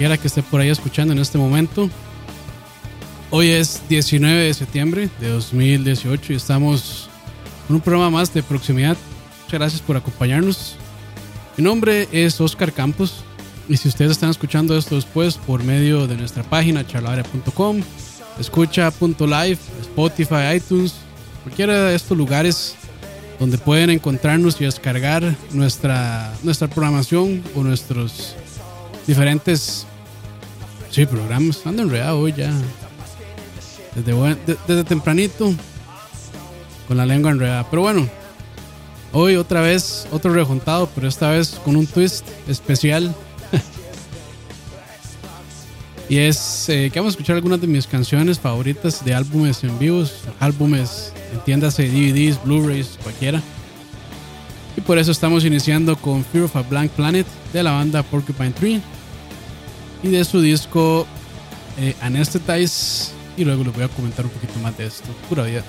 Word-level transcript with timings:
buenas. 0.00 0.14
A 0.14 0.16
cualquiera 0.16 0.16
que 0.18 0.28
esté 0.28 0.42
por 0.42 0.60
ahí 0.60 0.68
escuchando 0.68 1.12
en 1.12 1.18
este 1.18 1.38
momento. 1.38 1.90
Hoy 3.30 3.50
es 3.50 3.82
19 3.88 4.44
de 4.44 4.54
septiembre 4.54 5.10
de 5.20 5.28
2018 5.28 6.32
y 6.32 6.36
estamos 6.36 7.08
con 7.66 7.76
un 7.76 7.82
programa 7.82 8.10
más 8.10 8.32
de 8.32 8.42
proximidad. 8.42 8.96
Muchas 9.44 9.60
gracias 9.60 9.82
por 9.82 9.96
acompañarnos. 9.96 10.76
Mi 11.56 11.64
nombre 11.64 12.08
es 12.12 12.40
Oscar 12.40 12.72
Campos 12.72 13.24
y 13.68 13.76
si 13.76 13.88
ustedes 13.88 14.12
están 14.12 14.30
escuchando 14.30 14.76
esto 14.76 14.94
después 14.94 15.36
por 15.36 15.62
medio 15.62 16.06
de 16.06 16.16
nuestra 16.16 16.42
página 16.42 16.86
charlavaria.com, 16.86 17.82
escucha.live, 18.38 19.58
Spotify, 19.82 20.56
iTunes, 20.56 20.94
cualquiera 21.44 21.84
de 21.84 21.94
estos 21.94 22.16
lugares 22.16 22.74
donde 23.38 23.58
pueden 23.58 23.90
encontrarnos 23.90 24.60
y 24.60 24.64
descargar 24.64 25.36
nuestra, 25.52 26.32
nuestra 26.42 26.68
programación 26.68 27.42
o 27.54 27.62
nuestros 27.62 28.34
diferentes 29.06 29.86
sí, 30.90 31.06
programas. 31.06 31.64
Ando 31.66 31.82
enredado 31.82 32.18
hoy 32.18 32.34
ya. 32.36 32.52
Desde, 33.94 34.36
desde 34.66 34.84
tempranito. 34.84 35.52
Con 36.88 36.96
la 36.96 37.06
lengua 37.06 37.30
enredada. 37.30 37.68
Pero 37.70 37.82
bueno. 37.82 38.08
Hoy 39.12 39.34
otra 39.34 39.60
vez, 39.60 40.06
otro 40.12 40.32
rejuntado, 40.32 40.88
pero 40.94 41.08
esta 41.08 41.30
vez 41.30 41.60
con 41.64 41.74
un 41.74 41.86
twist 41.86 42.24
especial. 42.46 43.12
y 46.08 46.18
es 46.18 46.68
eh, 46.68 46.90
que 46.92 47.00
vamos 47.00 47.12
a 47.12 47.14
escuchar 47.14 47.34
algunas 47.34 47.60
de 47.60 47.66
mis 47.66 47.88
canciones 47.88 48.38
favoritas 48.38 49.04
de 49.04 49.14
álbumes 49.14 49.64
en 49.64 49.76
vivos. 49.80 50.22
Álbumes, 50.38 51.12
entiéndase, 51.32 51.88
DVDs, 51.88 52.40
Blu-rays, 52.44 52.98
cualquiera. 53.02 53.42
Y 54.76 54.80
por 54.80 54.96
eso 54.96 55.10
estamos 55.10 55.44
iniciando 55.44 55.96
con 55.96 56.24
Fear 56.24 56.44
of 56.44 56.54
a 56.54 56.62
Blank 56.62 56.92
Planet 56.92 57.26
de 57.52 57.64
la 57.64 57.72
banda 57.72 58.04
Porcupine 58.04 58.52
Tree 58.52 58.80
y 60.02 60.08
de 60.08 60.24
su 60.24 60.40
disco 60.40 61.06
eh, 61.78 61.94
Anesthetize. 62.00 63.12
Y 63.36 63.44
luego 63.44 63.64
les 63.64 63.74
voy 63.74 63.84
a 63.84 63.88
comentar 63.88 64.24
un 64.24 64.30
poquito 64.30 64.58
más 64.60 64.76
de 64.76 64.86
esto. 64.86 65.08
Pura 65.28 65.44
vida. 65.44 65.64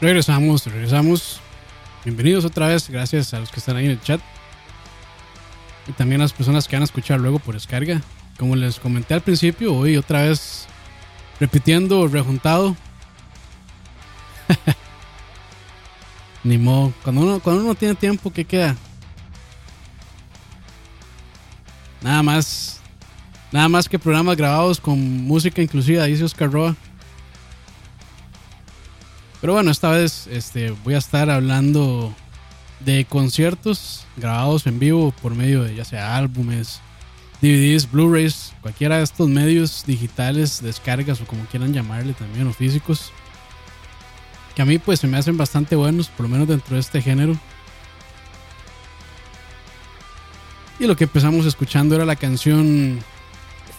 Regresamos, 0.00 0.64
regresamos. 0.64 1.40
Bienvenidos 2.06 2.46
otra 2.46 2.68
vez, 2.68 2.88
gracias 2.88 3.34
a 3.34 3.40
los 3.40 3.50
que 3.50 3.58
están 3.58 3.76
ahí 3.76 3.84
en 3.84 3.90
el 3.90 4.00
chat. 4.00 4.18
Y 5.86 5.92
también 5.92 6.22
a 6.22 6.24
las 6.24 6.32
personas 6.32 6.66
que 6.66 6.74
van 6.74 6.82
a 6.82 6.86
escuchar 6.86 7.20
luego 7.20 7.38
por 7.38 7.52
descarga. 7.52 8.00
Como 8.38 8.56
les 8.56 8.80
comenté 8.80 9.12
al 9.12 9.20
principio, 9.20 9.74
hoy 9.74 9.98
otra 9.98 10.22
vez 10.22 10.66
repitiendo, 11.38 12.08
rejuntado. 12.08 12.74
Ni 16.44 16.56
modo. 16.56 16.94
Cuando 17.04 17.20
uno, 17.20 17.40
cuando 17.40 17.62
uno 17.62 17.74
tiene 17.74 17.94
tiempo, 17.94 18.32
¿qué 18.32 18.46
queda? 18.46 18.76
Nada 22.00 22.22
más. 22.22 22.80
Nada 23.52 23.68
más 23.68 23.86
que 23.86 23.98
programas 23.98 24.38
grabados 24.38 24.80
con 24.80 24.98
música 24.98 25.60
inclusiva, 25.60 26.04
dice 26.04 26.24
Oscar 26.24 26.50
Roa. 26.50 26.74
Pero 29.40 29.54
bueno, 29.54 29.70
esta 29.70 29.90
vez 29.90 30.26
este, 30.26 30.70
voy 30.84 30.94
a 30.94 30.98
estar 30.98 31.30
hablando 31.30 32.14
de 32.80 33.04
conciertos 33.06 34.04
grabados 34.16 34.66
en 34.66 34.78
vivo 34.78 35.12
por 35.22 35.34
medio 35.34 35.62
de 35.62 35.74
ya 35.74 35.84
sea 35.84 36.16
álbumes, 36.16 36.80
DVDs, 37.40 37.90
Blu-rays, 37.90 38.52
cualquiera 38.60 38.98
de 38.98 39.04
estos 39.04 39.28
medios 39.28 39.84
digitales, 39.86 40.62
descargas 40.62 41.20
o 41.22 41.26
como 41.26 41.44
quieran 41.46 41.72
llamarle 41.72 42.12
también, 42.12 42.46
o 42.46 42.52
físicos. 42.52 43.12
Que 44.54 44.62
a 44.62 44.66
mí 44.66 44.78
pues 44.78 45.00
se 45.00 45.06
me 45.06 45.16
hacen 45.16 45.38
bastante 45.38 45.74
buenos, 45.74 46.08
por 46.08 46.24
lo 46.24 46.28
menos 46.28 46.48
dentro 46.48 46.74
de 46.74 46.80
este 46.80 47.00
género. 47.00 47.38
Y 50.78 50.86
lo 50.86 50.96
que 50.96 51.04
empezamos 51.04 51.46
escuchando 51.46 51.94
era 51.94 52.04
la 52.04 52.16
canción 52.16 52.98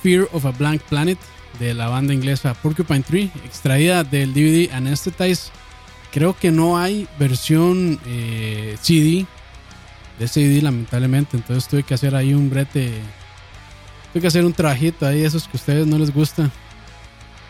Fear 0.01 0.27
of 0.31 0.45
a 0.45 0.51
Blank 0.51 0.81
Planet 0.83 1.19
de 1.59 1.73
la 1.73 1.87
banda 1.87 2.13
inglesa 2.13 2.53
Porcupine 2.53 3.01
Tree, 3.01 3.31
extraída 3.45 4.03
del 4.03 4.33
DVD 4.33 4.73
Anesthetize. 4.73 5.51
Creo 6.11 6.37
que 6.37 6.51
no 6.51 6.77
hay 6.77 7.07
versión 7.17 7.99
eh, 8.05 8.77
CD 8.81 9.25
de 10.19 10.25
ese 10.25 10.41
DVD, 10.41 10.63
lamentablemente. 10.63 11.37
Entonces 11.37 11.67
tuve 11.69 11.83
que 11.83 11.93
hacer 11.93 12.15
ahí 12.15 12.33
un 12.33 12.49
brete. 12.49 12.91
Tuve 14.11 14.21
que 14.21 14.27
hacer 14.27 14.45
un 14.45 14.53
trabajito 14.53 15.05
ahí, 15.05 15.23
esos 15.23 15.47
que 15.47 15.57
a 15.57 15.59
ustedes 15.59 15.87
no 15.87 15.97
les 15.97 16.13
gusta. 16.13 16.49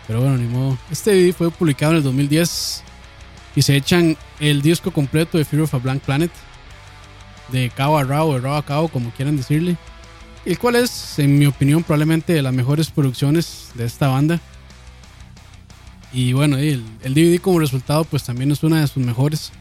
Pero 0.08 0.22
bueno, 0.22 0.38
ni 0.38 0.48
modo. 0.48 0.78
Este 0.92 1.12
DVD 1.12 1.34
fue 1.34 1.52
publicado 1.52 1.94
en 1.94 1.98
el 1.98 2.04
2010 2.04 2.84
y 3.56 3.62
se 3.62 3.76
echan 3.76 4.18
el 4.40 4.62
disco 4.62 4.92
completo 4.92 5.38
de 5.38 5.46
Fear 5.46 5.64
of 5.64 5.74
a 5.74 5.78
Blank 5.78 6.04
Planet. 6.04 6.32
De 7.50 7.70
cabo 7.70 7.98
a 7.98 8.04
rabo, 8.04 8.36
de 8.36 8.42
rabo 8.42 8.56
a 8.56 8.66
cabo, 8.66 8.88
como 8.88 9.12
quieran 9.12 9.36
decirle 9.36 9.78
el 10.46 10.58
cual 10.58 10.76
es, 10.76 11.20
en 11.20 11.38
mi 11.38 11.46
opinión, 11.46 11.84
probablemente 11.84 12.34
de 12.34 12.42
las 12.42 12.54
mejores 12.54 12.90
producciones 12.90 13.70
de 13.76 13.86
esta 13.86 14.08
banda. 14.08 14.40
Y 16.14 16.34
bueno, 16.34 16.58
el, 16.58 16.84
DVD 17.04 17.40
como 17.40 17.60
resultado 17.60 18.04
pues 18.04 18.24
también 18.24 18.52
es 18.52 18.64
una 18.64 18.82
de 18.82 18.88
sus 18.88 19.04
mejores. 19.04 19.52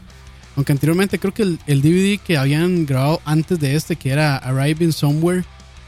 Aunque 0.55 0.73
anteriormente 0.73 1.17
creo 1.17 1.33
que 1.33 1.43
el, 1.43 1.59
el, 1.67 1.81
DVD 1.81 2.19
que 2.19 2.37
habían 2.37 2.85
grabado 2.85 3.21
antes 3.23 3.59
de 3.59 3.75
este, 3.75 3.95
que 3.95 4.09
era 4.09 4.37
Arriving 4.37 4.91
Somewhere, 4.91 5.45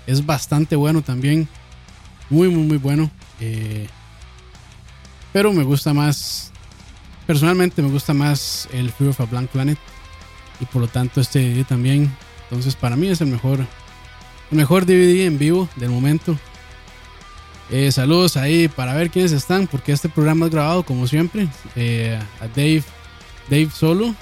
es 0.07 0.25
bastante 0.25 0.75
bueno 0.75 1.01
también. 1.01 1.47
Muy, 2.29 2.47
muy, 2.47 2.63
muy 2.63 2.77
bueno. 2.77 3.12
Eh, 3.41 3.88
pero 5.33 5.51
me 5.51 5.63
gusta 5.63 5.93
más, 5.93 6.51
personalmente 7.25 7.81
me 7.81 7.89
gusta 7.89 8.13
más 8.13 8.69
el 8.71 8.91
Fear 8.91 9.09
of 9.09 9.21
a 9.21 9.25
Blank 9.25 9.50
Planet. 9.50 9.77
Y 10.62 10.65
por 10.65 10.81
lo 10.81 10.88
tanto 10.88 11.19
este 11.19 11.39
DVD 11.39 11.65
también. 11.65 12.15
Entonces 12.43 12.75
para 12.75 12.95
mí 12.95 13.07
es 13.07 13.19
el 13.19 13.27
mejor 13.27 13.65
mejor 14.53 14.86
DVD 14.86 15.25
en 15.25 15.38
vivo 15.38 15.69
del 15.75 15.89
momento. 15.89 16.38
Eh, 17.69 17.91
saludos 17.91 18.38
ahí 18.38 18.67
para 18.67 18.93
ver 18.93 19.10
quiénes 19.10 19.31
están, 19.31 19.67
porque 19.67 19.91
este 19.91 20.10
programa 20.10 20.45
es 20.45 20.51
grabado 20.51 20.83
como 20.83 21.07
siempre. 21.07 21.48
Eh, 21.75 22.19
a 22.39 22.48
Dave, 22.48 22.83
Dave 23.50 23.69
Solo, 23.74 24.13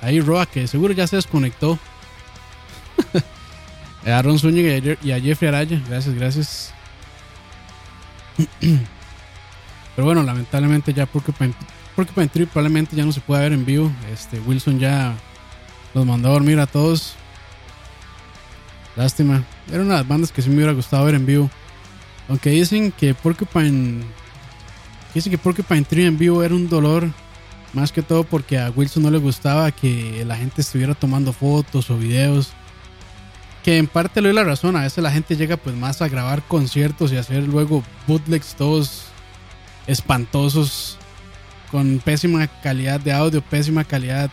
ahí 0.00 0.20
Roa, 0.20 0.46
que 0.46 0.66
seguro 0.66 0.94
ya 0.94 1.06
se 1.06 1.16
desconectó. 1.16 1.78
a 4.06 4.08
Aaron 4.18 4.38
Zúñiga 4.38 4.96
y 5.02 5.12
a 5.12 5.20
Jeffrey 5.20 5.48
Araya, 5.48 5.82
gracias, 5.88 6.14
gracias. 6.14 6.74
Pero 9.96 10.06
bueno, 10.06 10.22
lamentablemente 10.22 10.94
ya 10.94 11.06
Porcupine, 11.06 11.52
Porcupine 11.96 12.28
probablemente 12.46 12.94
ya 12.94 13.04
no 13.04 13.10
se 13.12 13.20
puede 13.20 13.42
ver 13.42 13.52
en 13.52 13.64
vivo. 13.64 13.90
Este 14.12 14.38
Wilson 14.38 14.78
ya 14.78 15.16
los 15.92 16.06
mandó 16.06 16.28
a 16.28 16.32
dormir 16.32 16.60
a 16.60 16.66
todos. 16.66 17.16
Lástima. 18.94 19.44
Era 19.70 19.82
una 19.82 19.94
de 19.94 20.00
las 20.00 20.08
bandas 20.08 20.32
que 20.32 20.42
sí 20.42 20.48
me 20.48 20.56
hubiera 20.56 20.72
gustado 20.72 21.04
ver 21.04 21.14
en 21.14 21.26
vivo. 21.26 21.50
Aunque 22.28 22.50
dicen 22.50 22.92
que 22.92 23.14
Porcupine. 23.14 24.02
Dicen 25.14 25.30
que 25.30 25.38
Porcupine 25.38 25.82
Tree 25.82 26.06
en 26.06 26.18
vivo 26.18 26.42
era 26.42 26.54
un 26.54 26.68
dolor. 26.68 27.08
Más 27.72 27.92
que 27.92 28.02
todo 28.02 28.24
porque 28.24 28.58
a 28.58 28.70
Wilson 28.70 29.02
no 29.02 29.10
le 29.10 29.18
gustaba 29.18 29.70
que 29.70 30.24
la 30.26 30.36
gente 30.36 30.62
estuviera 30.62 30.94
tomando 30.94 31.32
fotos 31.32 31.90
o 31.90 31.98
videos. 31.98 32.52
Que 33.62 33.76
en 33.76 33.86
parte 33.86 34.22
le 34.22 34.28
doy 34.28 34.36
la 34.36 34.44
razón. 34.44 34.76
A 34.76 34.82
veces 34.82 35.02
la 35.02 35.10
gente 35.10 35.36
llega 35.36 35.56
pues 35.56 35.76
más 35.76 36.00
a 36.00 36.08
grabar 36.08 36.42
conciertos 36.42 37.12
y 37.12 37.16
hacer 37.16 37.42
luego 37.42 37.82
bootlegs 38.06 38.54
todos 38.54 39.04
espantosos. 39.86 40.98
Con 41.70 42.00
pésima 42.02 42.46
calidad 42.62 42.98
de 42.98 43.12
audio, 43.12 43.42
pésima 43.42 43.84
calidad 43.84 44.30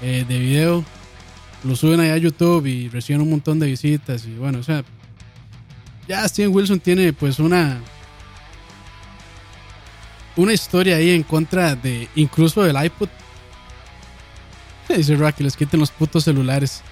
eh, 0.00 0.24
de 0.28 0.38
video 0.38 0.84
lo 1.64 1.76
suben 1.76 2.00
allá 2.00 2.14
a 2.14 2.18
YouTube 2.18 2.66
y 2.66 2.88
reciben 2.88 3.22
un 3.22 3.30
montón 3.30 3.58
de 3.58 3.66
visitas 3.66 4.24
y 4.26 4.34
bueno, 4.34 4.58
o 4.58 4.62
sea, 4.62 4.84
ya 6.06 6.26
Steven 6.28 6.54
Wilson 6.54 6.80
tiene 6.80 7.12
pues 7.12 7.38
una 7.38 7.80
una 10.36 10.52
historia 10.52 10.96
ahí 10.96 11.10
en 11.10 11.22
contra 11.22 11.74
de 11.74 12.08
incluso 12.14 12.62
del 12.62 12.82
iPod. 12.82 13.08
Dice 14.94 15.16
Rocky, 15.16 15.42
les 15.42 15.56
quiten 15.56 15.80
los 15.80 15.90
putos 15.90 16.24
celulares. 16.24 16.82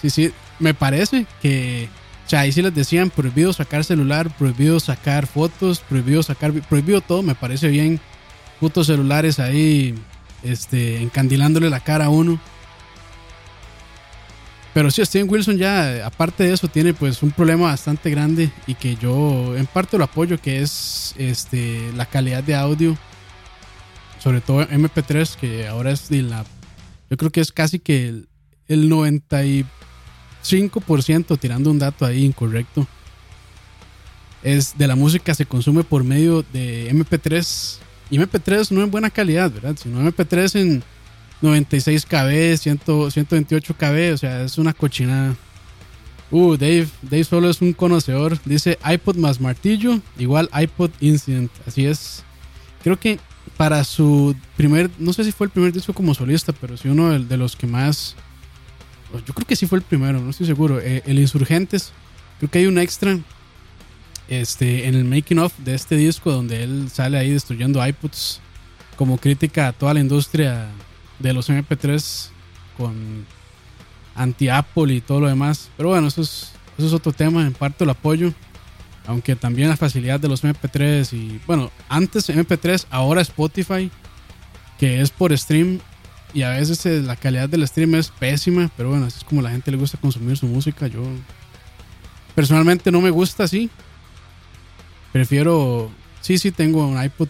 Sí, 0.00 0.10
sí, 0.10 0.32
me 0.58 0.74
parece 0.74 1.26
que 1.42 1.88
o 2.28 2.30
sea, 2.30 2.40
ahí 2.40 2.52
sí 2.52 2.60
les 2.60 2.74
decían 2.74 3.08
prohibido 3.08 3.54
sacar 3.54 3.84
celular, 3.84 4.28
prohibido 4.36 4.80
sacar 4.80 5.26
fotos, 5.26 5.80
prohibido 5.80 6.22
sacar, 6.22 6.52
prohibido 6.52 7.00
todo, 7.00 7.22
me 7.22 7.34
parece 7.34 7.68
bien. 7.68 8.00
Putos 8.60 8.88
celulares 8.88 9.38
ahí, 9.38 9.94
este, 10.42 11.00
encandilándole 11.00 11.70
la 11.70 11.80
cara 11.80 12.04
a 12.04 12.08
uno. 12.10 12.38
Pero 14.74 14.90
sí, 14.90 15.04
Steven 15.04 15.28
Wilson 15.28 15.56
ya, 15.56 16.06
aparte 16.06 16.44
de 16.44 16.52
eso, 16.52 16.68
tiene 16.68 16.94
pues 16.94 17.22
un 17.22 17.30
problema 17.30 17.64
bastante 17.64 18.10
grande 18.10 18.50
y 18.66 18.74
que 18.74 18.96
yo 18.96 19.56
en 19.56 19.66
parte 19.66 19.98
lo 19.98 20.04
apoyo, 20.04 20.40
que 20.40 20.60
es 20.60 21.14
este, 21.16 21.90
la 21.96 22.06
calidad 22.06 22.42
de 22.42 22.54
audio. 22.54 22.96
Sobre 24.18 24.40
todo 24.40 24.66
MP3, 24.66 25.36
que 25.36 25.68
ahora 25.68 25.92
es 25.92 26.08
de 26.08 26.22
la... 26.22 26.44
Yo 27.08 27.16
creo 27.16 27.30
que 27.30 27.40
es 27.40 27.52
casi 27.52 27.78
que 27.78 28.08
el, 28.08 28.28
el 28.66 28.90
95% 28.90 31.38
tirando 31.38 31.70
un 31.70 31.78
dato 31.78 32.04
ahí 32.04 32.24
incorrecto. 32.24 32.86
Es 34.42 34.76
de 34.76 34.86
la 34.86 34.96
música 34.96 35.34
se 35.34 35.46
consume 35.46 35.84
por 35.84 36.04
medio 36.04 36.44
de 36.52 36.92
MP3. 36.92 37.78
Y 38.10 38.18
MP3 38.18 38.70
no 38.70 38.82
en 38.82 38.90
buena 38.90 39.10
calidad, 39.10 39.50
¿verdad? 39.50 39.76
Sino 39.80 40.00
MP3 40.00 40.60
en 40.60 40.82
96 41.40 42.06
KB, 42.06 42.56
128 42.56 43.74
KB, 43.74 44.12
o 44.14 44.16
sea, 44.16 44.42
es 44.42 44.58
una 44.58 44.72
cochinada. 44.72 45.36
Uh, 46.30 46.56
Dave, 46.56 46.88
Dave 47.02 47.24
solo 47.24 47.48
es 47.48 47.60
un 47.62 47.72
conocedor. 47.72 48.38
Dice 48.44 48.78
iPod 48.84 49.16
más 49.16 49.40
martillo 49.40 50.00
igual 50.18 50.50
iPod 50.52 50.90
Incident. 51.00 51.50
Así 51.66 51.86
es. 51.86 52.22
Creo 52.82 52.98
que 52.98 53.18
para 53.56 53.82
su 53.84 54.36
primer, 54.56 54.90
no 54.98 55.12
sé 55.12 55.24
si 55.24 55.32
fue 55.32 55.46
el 55.46 55.50
primer 55.50 55.72
disco 55.72 55.92
como 55.92 56.14
solista, 56.14 56.52
pero 56.52 56.76
sí 56.76 56.88
uno 56.88 57.18
de, 57.18 57.36
los 57.36 57.56
que 57.56 57.66
más. 57.66 58.14
Yo 59.26 59.32
creo 59.32 59.46
que 59.46 59.56
sí 59.56 59.66
fue 59.66 59.78
el 59.78 59.84
primero, 59.84 60.20
no 60.20 60.30
estoy 60.30 60.46
seguro. 60.46 60.80
Eh, 60.80 61.02
el 61.06 61.18
Insurgentes. 61.18 61.92
Creo 62.38 62.50
que 62.50 62.58
hay 62.58 62.66
un 62.66 62.78
extra 62.78 63.18
este, 64.28 64.86
en 64.86 64.94
el 64.94 65.04
making 65.04 65.38
of 65.38 65.52
de 65.58 65.74
este 65.74 65.96
disco 65.96 66.30
donde 66.30 66.62
él 66.62 66.88
sale 66.92 67.18
ahí 67.18 67.30
destruyendo 67.30 67.84
iPods 67.84 68.40
como 68.96 69.16
crítica 69.16 69.68
a 69.68 69.72
toda 69.72 69.94
la 69.94 70.00
industria 70.00 70.68
de 71.18 71.32
los 71.32 71.50
MP3 71.50 72.28
con 72.76 73.26
anti-Apple 74.14 74.94
y 74.94 75.00
todo 75.00 75.20
lo 75.20 75.28
demás. 75.28 75.70
Pero 75.76 75.90
bueno, 75.90 76.08
eso 76.08 76.22
es, 76.22 76.52
eso 76.76 76.86
es 76.86 76.92
otro 76.92 77.12
tema, 77.12 77.42
en 77.42 77.52
parte 77.52 77.84
el 77.84 77.90
apoyo. 77.90 78.32
Aunque 79.06 79.36
también 79.36 79.70
la 79.70 79.76
facilidad 79.76 80.20
de 80.20 80.28
los 80.28 80.44
MP3 80.44 81.12
y 81.14 81.40
bueno, 81.46 81.70
antes 81.88 82.28
MP3, 82.28 82.86
ahora 82.90 83.22
Spotify, 83.22 83.90
que 84.78 85.00
es 85.00 85.10
por 85.10 85.36
stream 85.36 85.80
y 86.34 86.42
a 86.42 86.50
veces 86.50 86.84
eh, 86.84 87.00
la 87.00 87.16
calidad 87.16 87.48
del 87.48 87.66
stream 87.66 87.94
es 87.94 88.10
pésima, 88.10 88.70
pero 88.76 88.90
bueno, 88.90 89.06
así 89.06 89.18
es 89.18 89.24
como 89.24 89.40
la 89.40 89.50
gente 89.50 89.70
le 89.70 89.78
gusta 89.78 89.98
consumir 89.98 90.36
su 90.36 90.46
música. 90.46 90.86
Yo 90.86 91.02
personalmente 92.34 92.92
no 92.92 93.00
me 93.00 93.10
gusta 93.10 93.44
así. 93.44 93.70
Prefiero, 95.10 95.90
sí, 96.20 96.36
sí 96.36 96.50
tengo 96.52 96.86
un 96.86 97.02
iPod 97.02 97.28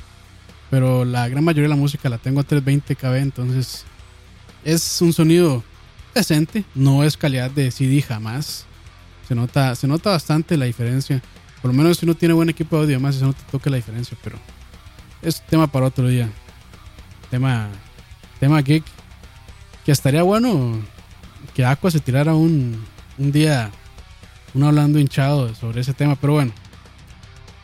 pero 0.70 1.04
la 1.04 1.28
gran 1.28 1.44
mayoría 1.44 1.64
de 1.64 1.74
la 1.74 1.76
música 1.76 2.08
la 2.08 2.18
tengo 2.18 2.40
a 2.40 2.44
320 2.44 2.94
kb, 2.96 3.14
entonces 3.16 3.84
es 4.64 5.00
un 5.00 5.12
sonido 5.12 5.62
decente, 6.14 6.64
no 6.74 7.04
es 7.04 7.16
calidad 7.16 7.50
de 7.50 7.70
CD 7.70 8.02
jamás. 8.02 8.66
Se 9.26 9.34
nota, 9.34 9.74
se 9.74 9.86
nota 9.86 10.10
bastante 10.10 10.56
la 10.56 10.66
diferencia. 10.66 11.22
Por 11.62 11.72
lo 11.72 11.76
menos 11.76 11.98
si 11.98 12.06
uno 12.06 12.14
tiene 12.14 12.34
buen 12.34 12.48
equipo 12.48 12.76
de 12.76 12.82
audio, 12.82 13.00
más 13.00 13.16
eso 13.16 13.26
no 13.26 13.32
te 13.32 13.42
toca 13.50 13.70
la 13.70 13.76
diferencia, 13.76 14.16
pero 14.22 14.38
es 15.22 15.40
tema 15.46 15.66
para 15.66 15.86
otro 15.86 16.08
día. 16.08 16.28
Tema, 17.30 17.68
tema 18.40 18.60
geek. 18.62 18.84
Que 19.84 19.92
estaría 19.92 20.22
bueno 20.22 20.78
que 21.54 21.64
Aqua 21.64 21.90
se 21.90 22.00
tirara 22.00 22.34
un, 22.34 22.84
un 23.16 23.32
día 23.32 23.70
un 24.54 24.62
hablando 24.64 24.98
hinchado 24.98 25.54
sobre 25.54 25.80
ese 25.80 25.94
tema, 25.94 26.16
pero 26.16 26.34
bueno. 26.34 26.52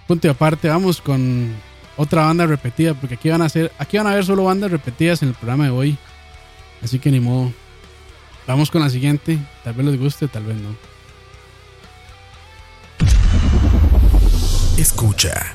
Punto 0.06 0.26
y 0.26 0.30
aparte, 0.30 0.68
vamos 0.68 1.00
con 1.00 1.54
otra 1.96 2.26
banda 2.26 2.46
repetida, 2.46 2.94
porque 2.94 3.14
aquí 3.14 3.28
van 3.28 3.42
a 3.42 3.48
ser, 3.48 3.72
aquí 3.78 3.96
van 3.96 4.06
a 4.06 4.10
haber 4.10 4.24
solo 4.24 4.44
bandas 4.44 4.70
repetidas 4.70 5.22
en 5.22 5.28
el 5.28 5.34
programa 5.34 5.64
de 5.64 5.70
hoy. 5.70 5.98
Así 6.82 6.98
que 6.98 7.10
ni 7.10 7.20
modo. 7.20 7.52
Vamos 8.46 8.70
con 8.70 8.82
la 8.82 8.90
siguiente. 8.90 9.38
Tal 9.62 9.74
vez 9.74 9.86
les 9.86 9.98
guste, 9.98 10.28
tal 10.28 10.44
vez 10.44 10.56
no. 10.56 10.76
Escucha. 14.76 15.54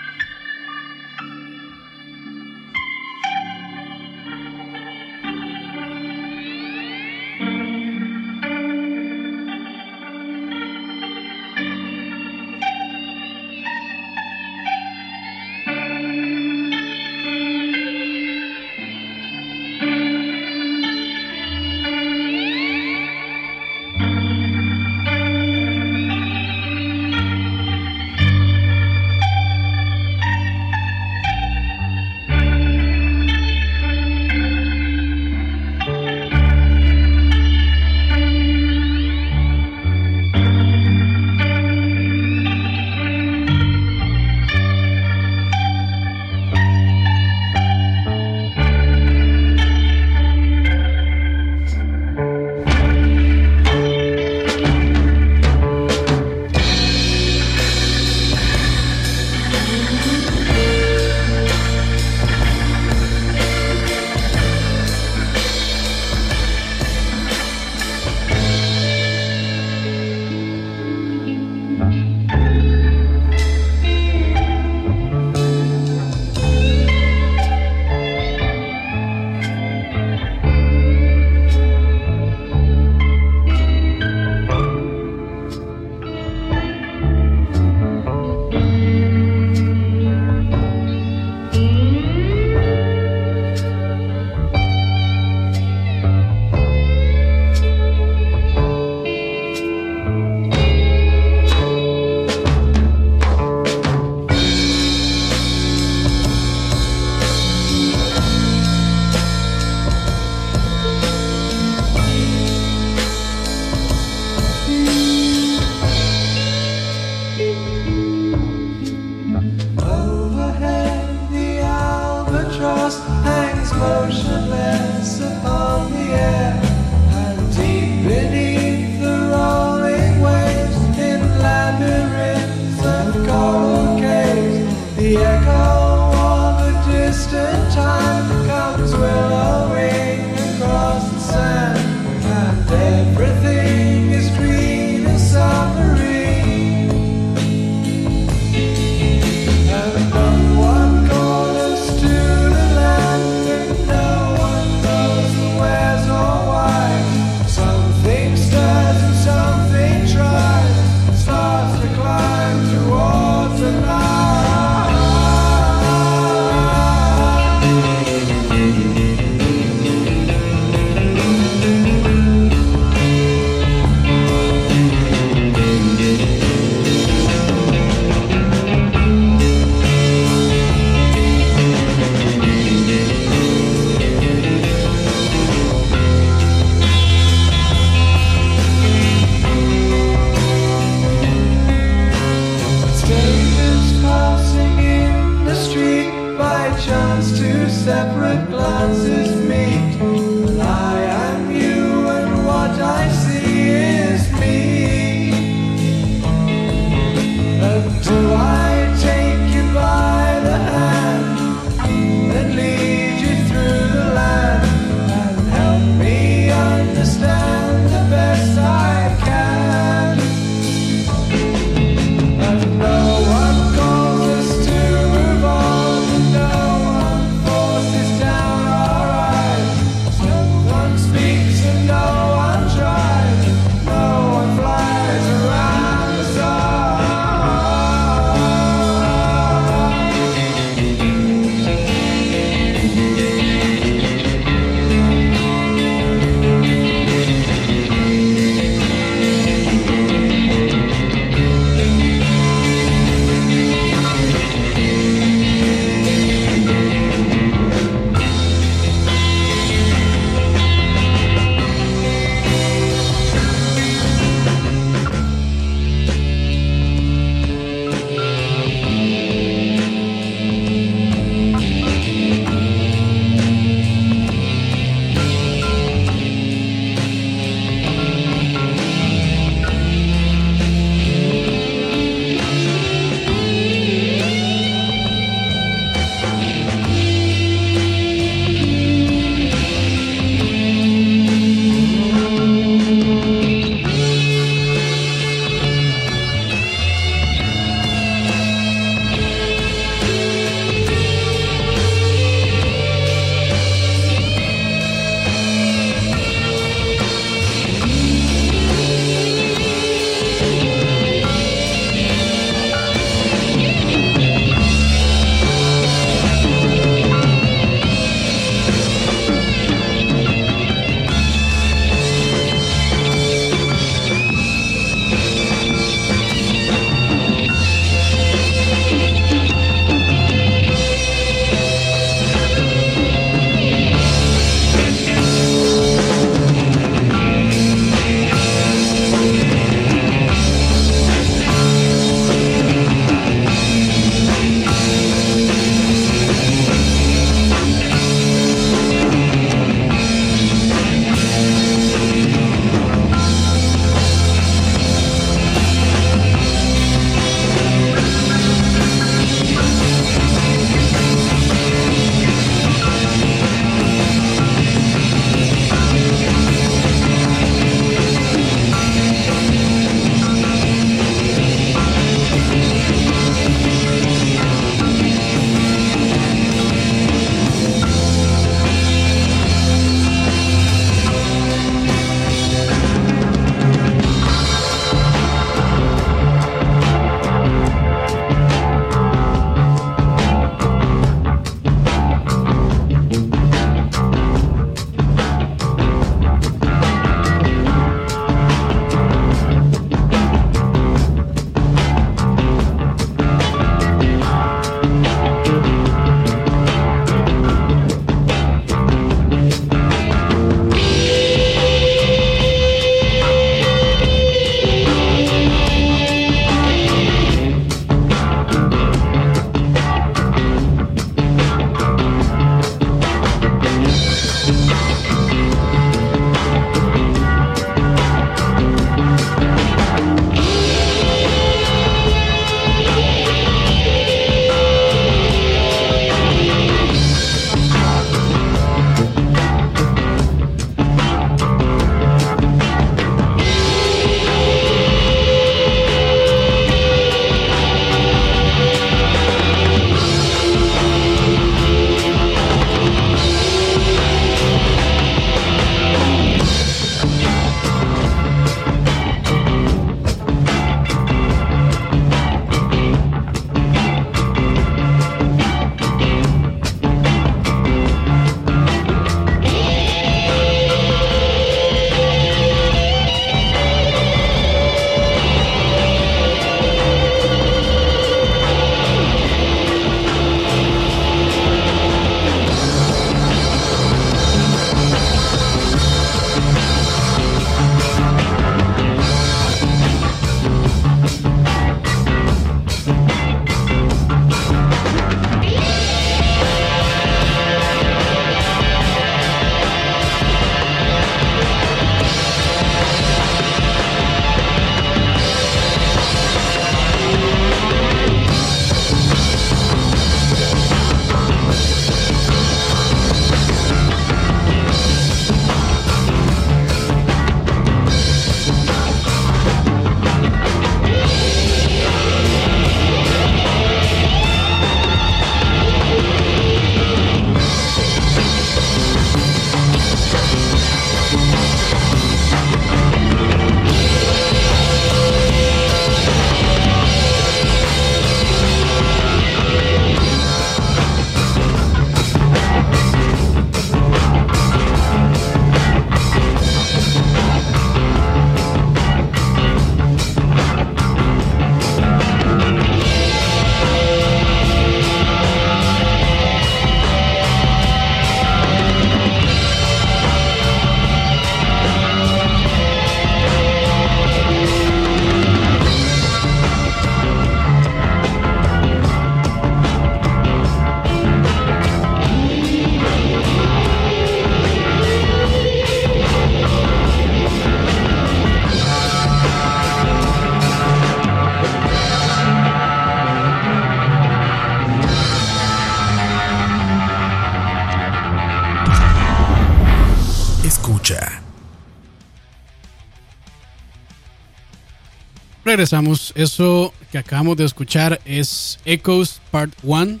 Regresamos. 595.54 596.12
Eso 596.16 596.74
que 596.90 596.98
acabamos 596.98 597.36
de 597.36 597.44
escuchar 597.44 598.00
es 598.04 598.58
Echoes 598.64 599.20
Part 599.30 599.52
1. 599.62 600.00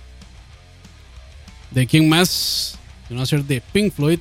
¿De 1.70 1.86
quién 1.86 2.08
más? 2.08 2.76
De 3.08 3.14
no 3.14 3.24
ser 3.24 3.44
de 3.44 3.60
Pink 3.60 3.92
Floyd. 3.92 4.18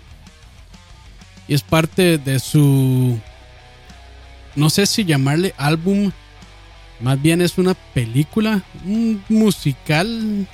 Y 1.47 1.55
es 1.55 1.63
parte 1.63 2.19
de 2.19 2.37
su. 2.37 3.19
No 4.55 4.69
sé 4.69 4.85
si 4.85 5.05
llamarle 5.05 5.55
álbum. 5.57 6.11
Más 6.99 7.19
bien 7.19 7.41
es 7.41 7.57
una 7.57 7.73
película. 7.73 8.61
Un 8.85 9.23
musical. 9.27 10.47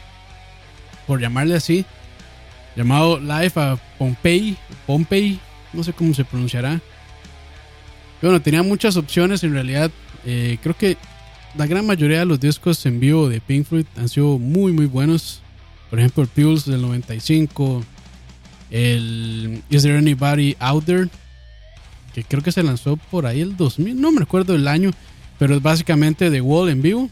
Por 1.08 1.20
llamarle 1.20 1.56
así. 1.56 1.84
Llamado 2.78 3.20
Life 3.20 3.60
a 3.60 3.76
Pompeii. 3.98 4.58
Pompeii. 4.88 5.42
No 5.74 5.84
sé 5.84 5.92
cómo 5.92 6.14
se 6.14 6.24
pronunciará. 6.24 6.80
Bueno, 8.22 8.42
tenía 8.42 8.64
muchas 8.64 8.96
opciones 8.96 9.44
en 9.44 9.52
realidad. 9.52 9.92
Eh, 10.26 10.58
creo 10.62 10.76
que 10.76 10.98
la 11.56 11.66
gran 11.66 11.86
mayoría 11.86 12.20
de 12.20 12.26
los 12.26 12.40
discos 12.40 12.86
en 12.86 13.00
vivo 13.00 13.30
de 13.30 13.42
Pink 13.42 13.66
Floyd 13.66 13.86
han 13.98 14.10
sido 14.10 14.38
muy, 14.38 14.72
muy 14.72 14.86
buenos. 14.86 15.42
Por 15.90 16.00
ejemplo, 16.00 16.24
el 16.24 16.30
Pulse 16.30 16.72
del 16.72 16.82
95. 16.82 17.84
El 18.70 19.64
Is 19.70 19.82
There 19.82 19.98
Anybody 19.98 20.56
Out 20.60 20.86
There? 20.86 21.10
Que 22.14 22.24
creo 22.24 22.44
que 22.44 22.52
se 22.52 22.62
lanzó 22.62 22.98
por 22.98 23.26
ahí 23.26 23.42
el 23.42 23.58
2000. 23.58 24.00
No 24.00 24.12
me 24.12 24.20
recuerdo 24.20 24.56
el 24.56 24.68
año. 24.68 24.92
Pero 25.40 25.56
es 25.56 25.62
básicamente 25.62 26.30
The 26.30 26.42
Wall 26.42 26.70
en 26.70 26.82
vivo. 26.82 27.10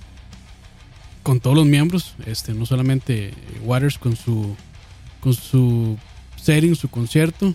Con 1.23 1.39
todos 1.39 1.55
los 1.55 1.65
miembros. 1.65 2.13
Este, 2.25 2.53
no 2.53 2.65
solamente 2.65 3.33
Waters 3.63 3.97
con 3.97 4.15
su. 4.15 4.55
Con 5.19 5.33
su 5.33 5.97
setting, 6.35 6.75
su 6.75 6.89
concierto. 6.89 7.53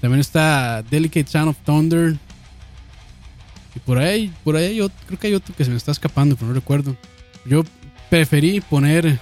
También 0.00 0.20
está 0.20 0.82
Delicate 0.82 1.26
Sound 1.26 1.50
of 1.50 1.56
Thunder. 1.64 2.16
Y 3.74 3.80
por 3.80 3.98
ahí, 3.98 4.32
por 4.44 4.56
ahí 4.56 4.64
hay 4.66 4.80
otro- 4.80 4.98
creo 5.06 5.18
que 5.18 5.26
hay 5.28 5.34
otro 5.34 5.54
que 5.54 5.64
se 5.64 5.70
me 5.70 5.76
está 5.76 5.90
escapando, 5.92 6.36
pero 6.36 6.48
no 6.48 6.54
recuerdo. 6.54 6.96
Yo 7.44 7.64
preferí 8.10 8.60
poner 8.60 9.18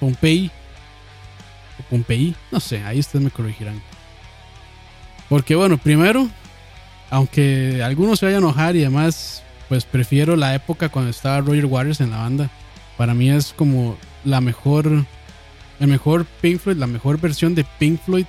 Pompeii. 0.00 0.50
O 1.90 1.96
no 2.52 2.60
sé, 2.60 2.82
ahí 2.82 2.98
ustedes 2.98 3.24
me 3.24 3.30
corregirán. 3.30 3.82
Porque 5.28 5.54
bueno, 5.54 5.78
primero, 5.78 6.28
aunque 7.10 7.82
algunos 7.82 8.18
se 8.18 8.26
vayan 8.26 8.42
a 8.42 8.46
enojar 8.46 8.76
y 8.76 8.80
demás, 8.80 9.42
pues 9.68 9.84
prefiero 9.84 10.36
la 10.36 10.54
época 10.54 10.88
cuando 10.88 11.10
estaba 11.10 11.40
Roger 11.40 11.66
Waters 11.66 12.00
en 12.00 12.10
la 12.10 12.18
banda. 12.18 12.50
Para 12.96 13.14
mí 13.14 13.30
es 13.30 13.52
como 13.52 13.96
la 14.24 14.40
mejor, 14.40 15.06
el 15.78 15.86
mejor 15.86 16.26
Pink 16.40 16.60
Floyd, 16.60 16.76
la 16.76 16.86
mejor 16.86 17.20
versión 17.20 17.54
de 17.54 17.64
Pink 17.78 18.00
Floyd. 18.04 18.26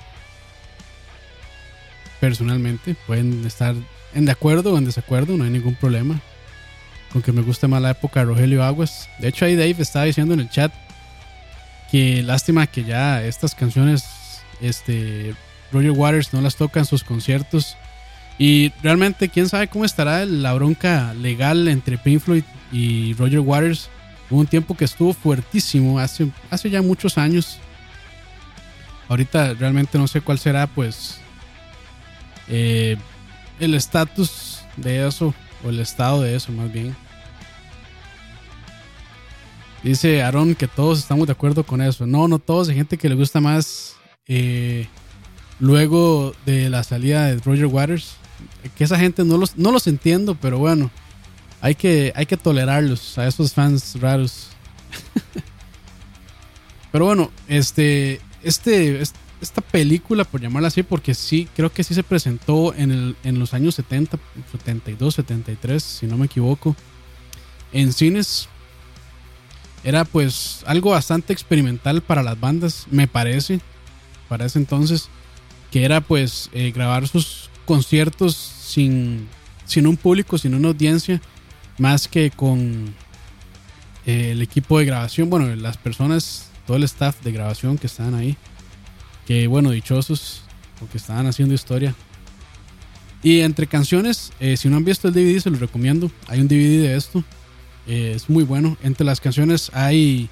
Personalmente, 2.20 2.94
pueden 3.06 3.44
estar 3.44 3.74
en 4.14 4.24
de 4.24 4.32
acuerdo 4.32 4.74
o 4.74 4.78
en 4.78 4.84
desacuerdo, 4.84 5.36
no 5.36 5.44
hay 5.44 5.50
ningún 5.50 5.74
problema. 5.74 6.20
Con 7.12 7.22
que 7.22 7.32
me 7.32 7.42
gusta 7.42 7.68
más 7.68 7.82
la 7.82 7.90
época 7.90 8.20
de 8.20 8.26
Rogelio 8.26 8.64
Aguas. 8.64 9.08
De 9.18 9.28
hecho, 9.28 9.44
ahí 9.44 9.54
Dave 9.54 9.76
estaba 9.78 10.06
diciendo 10.06 10.34
en 10.34 10.40
el 10.40 10.50
chat 10.50 10.72
que 11.90 12.22
lástima 12.22 12.66
que 12.66 12.84
ya 12.84 13.22
estas 13.22 13.54
canciones, 13.54 14.04
este, 14.62 15.34
Roger 15.72 15.90
Waters 15.90 16.32
no 16.32 16.40
las 16.40 16.56
toca 16.56 16.80
en 16.80 16.86
sus 16.86 17.04
conciertos. 17.04 17.76
Y 18.38 18.72
realmente, 18.82 19.28
quién 19.28 19.48
sabe 19.48 19.68
cómo 19.68 19.84
estará 19.84 20.24
la 20.24 20.54
bronca 20.54 21.12
legal 21.14 21.68
entre 21.68 21.98
Pink 21.98 22.20
Floyd 22.20 22.44
y 22.72 23.12
Roger 23.14 23.40
Waters. 23.40 23.90
Hubo 24.30 24.40
un 24.40 24.46
tiempo 24.46 24.74
que 24.74 24.86
estuvo 24.86 25.12
fuertísimo, 25.12 25.98
hace, 25.98 26.28
hace 26.50 26.70
ya 26.70 26.80
muchos 26.80 27.18
años. 27.18 27.58
Ahorita 29.08 29.52
realmente 29.52 29.98
no 29.98 30.08
sé 30.08 30.22
cuál 30.22 30.38
será, 30.38 30.66
pues, 30.66 31.20
eh, 32.48 32.96
el 33.62 33.74
estatus 33.74 34.58
de 34.76 35.06
eso, 35.06 35.34
o 35.64 35.68
el 35.70 35.78
estado 35.80 36.22
de 36.22 36.34
eso 36.34 36.50
más 36.52 36.72
bien. 36.72 36.94
Dice 39.82 40.22
Aaron 40.22 40.54
que 40.54 40.68
todos 40.68 40.98
estamos 40.98 41.26
de 41.26 41.32
acuerdo 41.32 41.64
con 41.64 41.82
eso. 41.82 42.06
No, 42.06 42.28
no 42.28 42.38
todos, 42.38 42.68
hay 42.68 42.76
gente 42.76 42.96
que 42.96 43.08
le 43.08 43.14
gusta 43.14 43.40
más 43.40 43.96
eh, 44.26 44.86
luego 45.58 46.34
de 46.46 46.70
la 46.70 46.84
salida 46.84 47.26
de 47.26 47.36
Roger 47.38 47.66
Waters. 47.66 48.14
Que 48.76 48.84
esa 48.84 48.98
gente 48.98 49.24
no 49.24 49.38
los, 49.38 49.56
no 49.56 49.72
los 49.72 49.86
entiendo, 49.86 50.36
pero 50.40 50.58
bueno, 50.58 50.90
hay 51.60 51.74
que, 51.74 52.12
hay 52.14 52.26
que 52.26 52.36
tolerarlos 52.36 53.18
a 53.18 53.26
esos 53.26 53.52
fans 53.52 54.00
raros. 54.00 54.48
pero 56.92 57.06
bueno, 57.06 57.30
este, 57.48 58.20
este, 58.42 59.02
es- 59.02 59.14
esta 59.42 59.60
película, 59.60 60.24
por 60.24 60.40
llamarla 60.40 60.68
así, 60.68 60.82
porque 60.82 61.14
sí, 61.14 61.48
creo 61.54 61.72
que 61.72 61.82
sí 61.82 61.94
se 61.94 62.02
presentó 62.02 62.74
en, 62.74 62.92
el, 62.92 63.16
en 63.24 63.38
los 63.38 63.54
años 63.54 63.74
70, 63.74 64.18
72, 64.52 65.14
73, 65.16 65.82
si 65.82 66.06
no 66.06 66.16
me 66.16 66.26
equivoco, 66.26 66.76
en 67.72 67.92
cines. 67.92 68.48
Era 69.84 70.04
pues 70.04 70.62
algo 70.66 70.90
bastante 70.90 71.32
experimental 71.32 72.02
para 72.02 72.22
las 72.22 72.38
bandas, 72.38 72.86
me 72.90 73.08
parece, 73.08 73.60
para 74.28 74.46
ese 74.46 74.60
entonces, 74.60 75.08
que 75.72 75.84
era 75.84 76.00
pues 76.00 76.48
eh, 76.52 76.70
grabar 76.70 77.08
sus 77.08 77.50
conciertos 77.64 78.36
sin, 78.36 79.26
sin 79.64 79.88
un 79.88 79.96
público, 79.96 80.38
sin 80.38 80.54
una 80.54 80.68
audiencia, 80.68 81.20
más 81.78 82.06
que 82.06 82.30
con 82.30 82.94
eh, 84.06 84.30
el 84.30 84.40
equipo 84.42 84.78
de 84.78 84.84
grabación, 84.84 85.28
bueno, 85.30 85.52
las 85.56 85.78
personas, 85.78 86.48
todo 86.64 86.76
el 86.76 86.84
staff 86.84 87.20
de 87.22 87.32
grabación 87.32 87.76
que 87.76 87.88
estaban 87.88 88.14
ahí, 88.14 88.36
que 89.26 89.46
bueno, 89.46 89.70
dichosos, 89.70 90.42
porque 90.78 90.98
estaban 90.98 91.26
haciendo 91.26 91.54
historia. 91.54 91.94
Y 93.22 93.40
entre 93.40 93.66
canciones, 93.66 94.32
eh, 94.40 94.56
si 94.56 94.68
no 94.68 94.76
han 94.76 94.84
visto 94.84 95.08
el 95.08 95.14
DVD, 95.14 95.38
se 95.40 95.50
los 95.50 95.60
recomiendo. 95.60 96.10
Hay 96.26 96.40
un 96.40 96.48
DVD 96.48 96.82
de 96.82 96.96
esto. 96.96 97.22
eh, 97.86 98.12
es 98.16 98.28
muy 98.28 98.44
bueno. 98.44 98.76
Entre 98.82 99.04
las 99.04 99.20
canciones 99.20 99.70
hay 99.74 100.28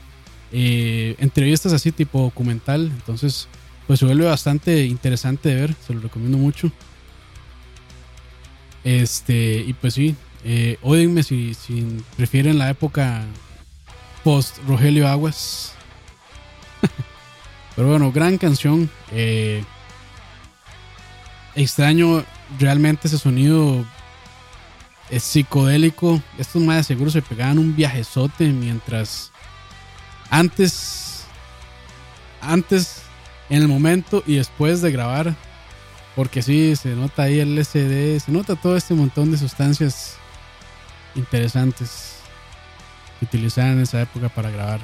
eh, 0.53 1.15
entrevistas 1.19 1.73
así 1.73 1.93
tipo 1.93 2.21
documental. 2.21 2.91
Entonces, 2.93 3.49
pues 3.87 4.01
se 4.01 4.07
vuelve 4.07 4.25
bastante 4.25 4.85
interesante 4.87 5.49
de 5.51 5.55
ver. 5.55 5.75
Se 5.87 5.95
lo 5.95 6.01
recomiendo 6.01 6.39
mucho. 6.39 6.73
Este, 8.83 9.65
y 9.67 9.73
pues 9.75 9.95
sí, 9.95 10.17
eh, 10.45 10.79
ódenme 10.83 11.23
si, 11.23 11.55
si 11.55 11.87
prefieren 12.17 12.59
la 12.59 12.71
época 12.71 13.25
post 14.25 14.59
Rogelio 14.67 15.07
Aguas. 15.07 15.75
Pero 17.77 17.89
bueno, 17.89 18.13
gran 18.13 18.39
canción. 18.39 18.91
eh, 19.13 19.65
extraño 21.55 22.25
realmente 22.59 23.09
ese 23.09 23.19
sonido 23.19 23.85
es 25.11 25.23
psicodélico. 25.23 26.23
Estos 26.39 26.63
más 26.63 26.87
seguro 26.87 27.11
se 27.11 27.23
pegaban 27.23 27.59
un 27.59 27.75
viajezote 27.75 28.49
mientras 28.49 29.33
antes, 30.31 31.25
antes, 32.41 33.03
en 33.49 33.63
el 33.63 33.69
momento 33.69 34.23
y 34.27 34.37
después 34.37 34.81
de 34.81 34.93
grabar. 34.93 35.35
Porque 36.17 36.43
sí, 36.43 36.75
se 36.77 36.95
nota 36.95 37.25
ahí 37.25 37.39
el 37.39 37.57
LSD, 37.57 38.19
se 38.19 38.33
nota 38.33 38.57
todo 38.57 38.77
este 38.77 38.95
montón 38.95 39.31
de 39.31 39.39
sustancias 39.39 40.17
interesantes 41.15 42.17
que 43.19 43.27
utilizaban 43.27 43.73
en 43.73 43.81
esa 43.81 44.03
época 44.03 44.29
para 44.29 44.51
grabar. 44.51 44.81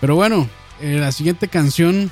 Pero 0.00 0.16
bueno, 0.16 0.48
eh, 0.82 0.98
la 0.98 1.12
siguiente 1.12 1.48
canción 1.48 2.10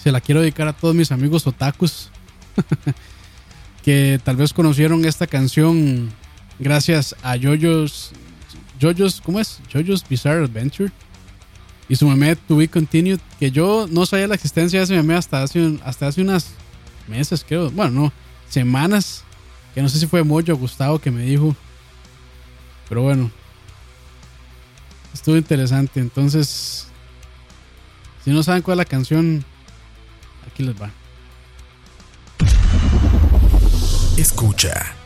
se 0.00 0.12
la 0.12 0.20
quiero 0.20 0.40
dedicar 0.40 0.68
a 0.68 0.72
todos 0.72 0.94
mis 0.94 1.12
amigos 1.12 1.46
otakus 1.46 2.08
que 3.84 4.20
tal 4.22 4.36
vez 4.36 4.52
conocieron 4.52 5.04
esta 5.04 5.26
canción 5.26 6.10
gracias 6.60 7.16
a 7.22 7.36
Jojo's 7.36 8.12
Jojo's 8.80 9.20
¿cómo 9.20 9.40
es? 9.40 9.58
Jojo's 9.72 10.08
Bizarre 10.08 10.44
Adventure. 10.44 10.90
Y 11.88 11.96
su 11.96 12.06
meme 12.06 12.36
To 12.36 12.56
Be 12.56 12.68
Continued 12.68 13.18
que 13.40 13.50
yo 13.50 13.88
no 13.90 14.06
sabía 14.06 14.28
la 14.28 14.36
existencia 14.36 14.78
de 14.78 14.84
ese 14.84 14.94
meme 14.94 15.16
hasta 15.16 15.42
hace, 15.42 15.78
hasta 15.84 16.06
hace 16.06 16.22
unas 16.22 16.52
meses 17.08 17.44
creo, 17.46 17.70
bueno 17.72 18.02
no, 18.02 18.12
semanas 18.48 19.24
que 19.74 19.82
no 19.82 19.88
sé 19.88 19.98
si 19.98 20.06
fue 20.06 20.22
Mojo 20.22 20.52
o 20.52 20.56
Gustavo 20.56 21.00
que 21.00 21.10
me 21.10 21.24
dijo. 21.24 21.56
Pero 22.88 23.02
bueno 23.02 23.30
estuvo 25.12 25.36
interesante. 25.36 26.00
Entonces 26.00 26.86
si 28.24 28.30
no 28.30 28.42
saben 28.42 28.62
cuál 28.62 28.74
es 28.74 28.78
la 28.78 28.84
canción 28.84 29.44
aquí 30.46 30.62
les 30.62 30.80
va 30.80 30.90
Escucha. 34.20 34.99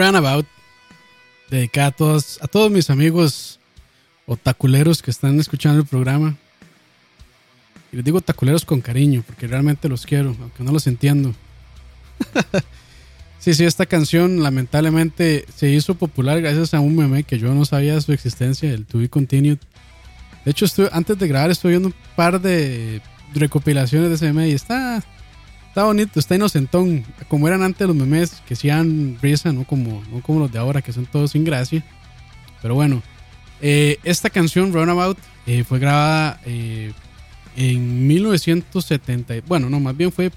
Roundabout, 0.00 0.46
dedicada 1.50 1.88
a 1.88 1.90
todos, 1.90 2.38
a 2.40 2.48
todos 2.48 2.70
mis 2.70 2.88
amigos 2.88 3.60
otaculeros 4.24 5.02
que 5.02 5.10
están 5.10 5.38
escuchando 5.38 5.80
el 5.80 5.86
programa. 5.86 6.36
Y 7.92 7.96
les 7.96 8.04
digo 8.04 8.16
otaculeros 8.16 8.64
con 8.64 8.80
cariño, 8.80 9.22
porque 9.26 9.46
realmente 9.46 9.90
los 9.90 10.06
quiero, 10.06 10.34
aunque 10.40 10.64
no 10.64 10.72
los 10.72 10.86
entiendo. 10.86 11.34
sí, 13.40 13.52
sí, 13.52 13.64
esta 13.66 13.84
canción 13.84 14.42
lamentablemente 14.42 15.44
se 15.54 15.68
hizo 15.68 15.94
popular 15.94 16.40
gracias 16.40 16.72
a 16.72 16.80
un 16.80 16.96
meme 16.96 17.24
que 17.24 17.38
yo 17.38 17.52
no 17.52 17.66
sabía 17.66 17.94
de 17.94 18.00
su 18.00 18.12
existencia, 18.12 18.72
el 18.72 18.86
To 18.86 19.00
Be 19.00 19.10
Continued. 19.10 19.58
De 20.46 20.50
hecho, 20.50 20.64
estuve, 20.64 20.88
antes 20.92 21.18
de 21.18 21.28
grabar 21.28 21.50
estoy 21.50 21.72
viendo 21.72 21.88
un 21.88 21.94
par 22.16 22.40
de 22.40 23.02
recopilaciones 23.34 24.08
de 24.08 24.14
ese 24.14 24.32
meme 24.32 24.48
y 24.48 24.52
está, 24.52 25.04
está 25.70 25.84
bonito, 25.84 26.18
está 26.18 26.34
inocentón. 26.34 27.04
Como 27.28 27.46
eran 27.46 27.62
antes 27.62 27.86
los 27.86 27.96
memes 27.96 28.42
que 28.46 28.54
hacían 28.54 29.18
risa, 29.22 29.52
no 29.52 29.64
como, 29.64 30.02
no 30.12 30.20
como 30.20 30.40
los 30.40 30.52
de 30.52 30.58
ahora 30.58 30.82
que 30.82 30.92
son 30.92 31.06
todos 31.06 31.30
sin 31.30 31.44
gracia. 31.44 31.82
Pero 32.60 32.74
bueno, 32.74 33.02
eh, 33.60 33.98
esta 34.02 34.30
canción, 34.30 34.72
Runabout, 34.72 35.16
eh, 35.46 35.62
fue 35.62 35.78
grabada 35.78 36.40
eh, 36.44 36.92
en 37.56 38.06
1970. 38.08 39.34
Bueno, 39.46 39.70
no, 39.70 39.78
más 39.78 39.96
bien 39.96 40.10
fue 40.10 40.32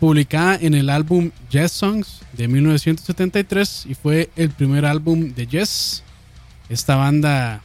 publicada 0.00 0.56
en 0.60 0.74
el 0.74 0.90
álbum 0.90 1.30
Jazz 1.48 1.70
Songs 1.70 2.22
de 2.32 2.48
1973 2.48 3.86
y 3.88 3.94
fue 3.94 4.28
el 4.34 4.50
primer 4.50 4.86
álbum 4.86 5.32
de 5.34 5.46
Jazz. 5.46 6.02
Esta 6.68 6.96
banda 6.96 7.62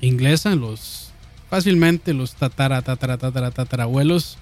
inglesa, 0.00 0.56
los 0.56 1.12
fácilmente 1.48 2.12
los 2.12 2.34
tatara, 2.34 2.82
tatara, 2.82 3.18
tatara, 3.18 3.52
tatarabuelos 3.52 4.36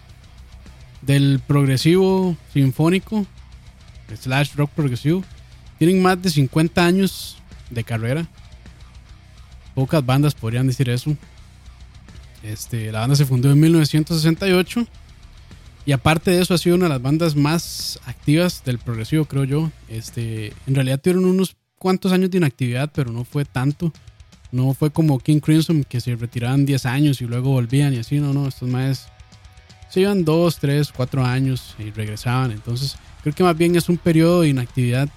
del 1.06 1.40
progresivo 1.46 2.36
sinfónico 2.52 3.26
slash 4.14 4.54
rock 4.56 4.70
progresivo. 4.72 5.24
Tienen 5.78 6.02
más 6.02 6.20
de 6.20 6.30
50 6.30 6.84
años 6.84 7.38
de 7.70 7.84
carrera. 7.84 8.26
Pocas 9.74 10.04
bandas 10.04 10.34
podrían 10.34 10.66
decir 10.66 10.88
eso. 10.88 11.16
Este, 12.42 12.90
la 12.92 13.00
banda 13.00 13.16
se 13.16 13.26
fundó 13.26 13.50
en 13.50 13.60
1968. 13.60 14.86
Y 15.84 15.92
aparte 15.92 16.32
de 16.32 16.42
eso, 16.42 16.54
ha 16.54 16.58
sido 16.58 16.76
una 16.76 16.86
de 16.86 16.90
las 16.90 17.02
bandas 17.02 17.36
más 17.36 18.00
activas 18.06 18.64
del 18.64 18.78
progresivo, 18.78 19.24
creo 19.26 19.44
yo. 19.44 19.70
Este, 19.88 20.52
en 20.66 20.74
realidad 20.74 21.00
tuvieron 21.00 21.26
unos 21.26 21.56
cuantos 21.78 22.12
años 22.12 22.30
de 22.30 22.38
inactividad, 22.38 22.90
pero 22.92 23.12
no 23.12 23.24
fue 23.24 23.44
tanto. 23.44 23.92
No 24.50 24.74
fue 24.74 24.90
como 24.90 25.18
King 25.20 25.40
Crimson, 25.40 25.84
que 25.84 26.00
se 26.00 26.16
retiraban 26.16 26.66
10 26.66 26.86
años 26.86 27.20
y 27.20 27.26
luego 27.26 27.50
volvían 27.50 27.94
y 27.94 27.98
así. 27.98 28.18
No, 28.18 28.32
no, 28.32 28.48
estos 28.48 28.68
más 28.68 29.08
se 29.88 30.00
iban 30.00 30.24
2, 30.24 30.58
3, 30.58 30.92
4 30.92 31.24
años 31.24 31.74
y 31.78 31.90
regresaban. 31.90 32.50
Entonces, 32.50 32.96
creo 33.22 33.34
que 33.34 33.44
más 33.44 33.56
bien 33.56 33.76
es 33.76 33.88
un 33.88 33.98
periodo 33.98 34.42
de 34.42 34.48
inactividad 34.48 35.08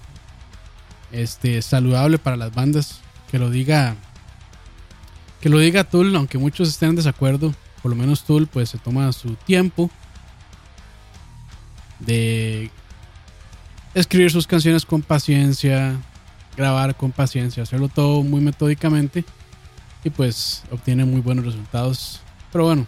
este, 1.12 1.62
saludable 1.62 2.18
para 2.18 2.36
las 2.36 2.54
bandas. 2.54 3.00
Que 3.30 3.38
lo 3.38 3.50
diga 3.50 3.94
que 5.40 5.48
lo 5.48 5.58
diga 5.58 5.84
Tool, 5.84 6.14
aunque 6.16 6.36
muchos 6.36 6.68
estén 6.68 6.90
en 6.90 6.96
desacuerdo, 6.96 7.54
por 7.82 7.90
lo 7.90 7.96
menos 7.96 8.24
Tool 8.24 8.46
pues 8.46 8.68
se 8.68 8.78
toma 8.78 9.10
su 9.12 9.34
tiempo 9.36 9.90
de 11.98 12.70
escribir 13.94 14.30
sus 14.30 14.46
canciones 14.46 14.84
con 14.84 15.02
paciencia, 15.02 15.96
grabar 16.56 16.94
con 16.94 17.12
paciencia, 17.12 17.62
hacerlo 17.62 17.88
todo 17.88 18.22
muy 18.22 18.40
metódicamente 18.40 19.24
y 20.04 20.10
pues 20.10 20.62
obtiene 20.70 21.04
muy 21.04 21.20
buenos 21.20 21.44
resultados. 21.44 22.20
Pero 22.52 22.64
bueno, 22.64 22.86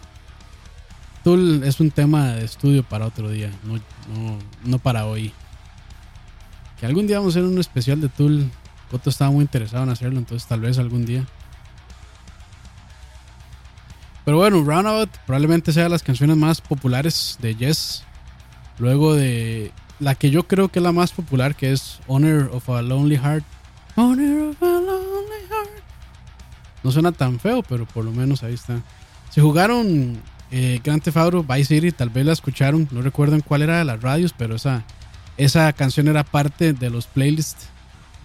Tool 1.23 1.63
es 1.63 1.79
un 1.79 1.91
tema 1.91 2.33
de 2.33 2.43
estudio 2.43 2.83
para 2.83 3.05
otro 3.05 3.29
día, 3.29 3.49
no, 3.63 3.75
no, 3.75 4.39
no 4.65 4.79
para 4.79 5.05
hoy. 5.05 5.31
Que 6.79 6.85
algún 6.85 7.07
día 7.07 7.19
vamos 7.19 7.35
a 7.35 7.39
hacer 7.39 7.49
un 7.49 7.59
especial 7.59 8.01
de 8.01 8.09
Tool. 8.09 8.51
Coto 8.91 9.09
estaba 9.09 9.31
muy 9.31 9.41
interesado 9.41 9.83
en 9.83 9.89
hacerlo, 9.89 10.19
entonces 10.19 10.47
tal 10.47 10.59
vez 10.59 10.77
algún 10.77 11.05
día. 11.05 11.25
Pero 14.25 14.37
bueno, 14.37 14.63
Roundabout 14.63 15.09
probablemente 15.25 15.71
sea 15.73 15.83
de 15.83 15.89
las 15.89 16.03
canciones 16.03 16.37
más 16.37 16.61
populares 16.61 17.37
de 17.41 17.55
Yes. 17.55 18.03
Luego 18.77 19.13
de 19.15 19.71
la 19.99 20.15
que 20.15 20.29
yo 20.29 20.47
creo 20.47 20.69
que 20.69 20.79
es 20.79 20.83
la 20.83 20.91
más 20.91 21.11
popular, 21.11 21.55
que 21.55 21.71
es 21.71 21.99
Honor 22.07 22.49
of 22.53 22.69
a 22.69 22.81
Lonely 22.81 23.17
Heart. 23.17 23.45
Honor 23.95 24.49
of 24.49 24.63
a 24.63 24.65
Lonely 24.65 25.47
Heart. 25.49 25.83
No 26.83 26.91
suena 26.91 27.11
tan 27.11 27.39
feo, 27.39 27.63
pero 27.63 27.85
por 27.85 28.03
lo 28.03 28.11
menos 28.11 28.43
ahí 28.43 28.53
está. 28.53 28.81
Si 29.29 29.41
jugaron 29.41 30.21
eh, 30.55 30.79
Grand 30.83 31.01
Theft 31.01 31.17
Vice 31.49 31.65
City, 31.65 31.91
tal 31.91 32.09
vez 32.09 32.25
la 32.25 32.33
escucharon. 32.33 32.87
No 32.91 33.01
recuerdo 33.01 33.33
en 33.35 33.41
cuál 33.41 33.63
era 33.63 33.79
de 33.79 33.85
las 33.85 34.01
radios, 34.01 34.33
pero 34.37 34.55
esa, 34.55 34.83
esa 35.35 35.73
canción 35.73 36.07
era 36.07 36.23
parte 36.23 36.73
de 36.73 36.89
los 36.91 37.07
playlists 37.07 37.65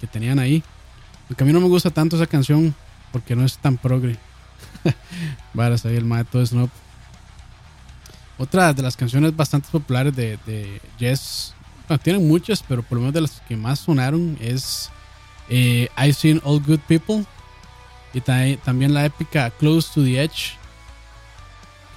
que 0.01 0.07
tenían 0.07 0.39
ahí. 0.39 0.63
Aunque 1.29 1.43
a 1.43 1.47
mí 1.47 1.53
no 1.53 1.61
me 1.61 1.69
gusta 1.69 1.91
tanto 1.91 2.17
esa 2.17 2.27
canción 2.27 2.75
porque 3.13 3.35
no 3.35 3.45
es 3.45 3.57
tan 3.57 3.79
progre. 3.79 4.17
Varas 5.55 5.85
ahí 5.87 5.97
el 5.97 6.05
mato 6.05 6.45
Snoop. 6.45 6.71
Otra 8.37 8.73
de 8.73 8.83
las 8.83 8.97
canciones 8.97 9.35
bastante 9.35 9.69
populares 9.73 10.15
de, 10.15 10.39
de 10.47 10.81
Yes. 10.99 11.55
Bueno, 11.89 12.01
tienen 12.03 12.29
muchas, 12.29 12.63
pero 12.63 12.83
por 12.83 12.97
lo 12.97 13.01
menos 13.01 13.15
de 13.15 13.23
las 13.23 13.41
que 13.49 13.57
más 13.57 13.81
sonaron 13.81 14.37
es 14.41 14.91
eh, 15.49 15.89
I've 15.97 16.13
Seen 16.13 16.41
All 16.45 16.61
Good 16.63 16.81
People. 16.87 17.25
Y 18.15 18.21
ta- 18.21 18.45
también 18.65 18.93
la 18.95 19.05
épica 19.07 19.51
Close 19.51 19.89
to 19.95 20.05
the 20.05 20.23
Edge. 20.23 20.58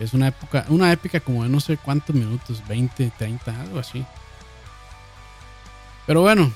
Es 0.01 0.13
una 0.13 0.29
época, 0.29 0.65
una 0.69 0.91
épica 0.91 1.19
como 1.19 1.43
de 1.43 1.49
no 1.49 1.59
sé 1.59 1.77
cuántos 1.77 2.15
minutos, 2.15 2.63
20, 2.67 3.11
30, 3.17 3.61
algo 3.61 3.79
así. 3.79 4.03
Pero 6.07 6.21
bueno, 6.21 6.51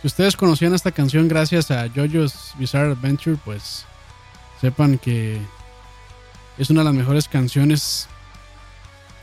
si 0.00 0.06
ustedes 0.06 0.36
conocían 0.36 0.72
esta 0.72 0.92
canción 0.92 1.26
gracias 1.26 1.72
a 1.72 1.88
JoJo's 1.88 2.54
Bizarre 2.58 2.92
Adventure, 2.92 3.36
pues 3.44 3.84
sepan 4.60 4.98
que 4.98 5.40
es 6.58 6.70
una 6.70 6.80
de 6.80 6.84
las 6.84 6.94
mejores 6.94 7.26
canciones 7.26 8.08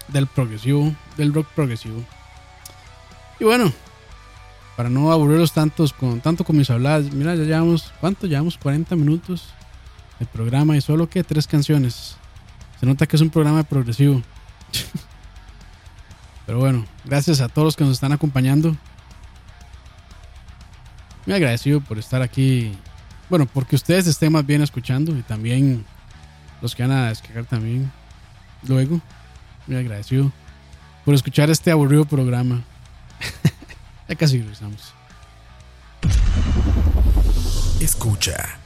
del 0.09 0.27
progresivo, 0.27 0.93
del 1.15 1.33
rock 1.33 1.47
progresivo. 1.55 2.03
Y 3.39 3.45
bueno, 3.45 3.71
para 4.75 4.89
no 4.89 5.11
aburrirlos 5.11 5.53
tantos 5.53 5.93
con 5.93 6.19
tanto 6.19 6.43
con 6.43 6.57
mis 6.57 6.69
habladas, 6.69 7.13
mira, 7.13 7.33
ya 7.35 7.43
llevamos, 7.43 7.93
¿cuánto? 8.01 8.27
Llevamos 8.27 8.57
40 8.57 8.95
minutos 8.97 9.53
de 10.19 10.25
programa 10.25 10.75
y 10.75 10.81
solo 10.81 11.09
que 11.09 11.23
tres 11.23 11.47
canciones. 11.47 12.17
Se 12.79 12.85
nota 12.85 13.05
que 13.07 13.15
es 13.15 13.21
un 13.21 13.29
programa 13.29 13.63
progresivo. 13.63 14.21
Pero 16.45 16.59
bueno, 16.59 16.85
gracias 17.03 17.41
a 17.41 17.49
todos 17.49 17.65
los 17.65 17.75
que 17.75 17.83
nos 17.83 17.93
están 17.93 18.11
acompañando. 18.11 18.75
Muy 21.25 21.35
agradecido 21.35 21.81
por 21.81 21.97
estar 21.97 22.21
aquí. 22.21 22.77
Bueno, 23.29 23.45
porque 23.45 23.75
ustedes 23.75 24.07
estén 24.07 24.31
más 24.31 24.45
bien 24.45 24.61
escuchando 24.61 25.11
y 25.17 25.21
también 25.23 25.85
los 26.61 26.73
que 26.73 26.83
van 26.83 26.91
a 26.91 27.09
descargar 27.09 27.45
también 27.45 27.91
luego. 28.65 29.01
Muy 29.67 29.75
agradecido 29.75 30.31
por 31.03 31.13
escuchar 31.13 31.49
este 31.49 31.71
aburrido 31.71 32.05
programa. 32.05 32.63
ya 34.07 34.15
casi 34.15 34.39
regresamos. 34.39 34.93
Escucha. 37.81 38.59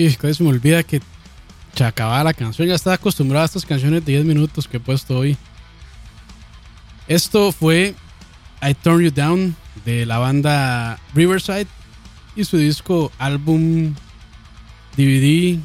Y 0.00 0.14
casi 0.14 0.32
se 0.32 0.42
me 0.42 0.48
olvida 0.48 0.82
que 0.82 1.02
se 1.74 1.84
acababa 1.84 2.24
la 2.24 2.32
canción. 2.32 2.66
Ya 2.66 2.74
estaba 2.74 2.94
acostumbrado 2.94 3.42
a 3.42 3.44
estas 3.44 3.66
canciones 3.66 4.02
de 4.02 4.12
10 4.12 4.24
minutos 4.24 4.66
que 4.66 4.78
he 4.78 4.80
puesto 4.80 5.18
hoy. 5.18 5.36
Esto 7.06 7.52
fue 7.52 7.94
I 8.62 8.72
Turn 8.72 9.02
You 9.02 9.10
Down 9.10 9.54
de 9.84 10.06
la 10.06 10.16
banda 10.16 10.98
Riverside 11.14 11.66
y 12.34 12.44
su 12.44 12.56
disco 12.56 13.12
álbum 13.18 13.94
DVD 14.96 15.58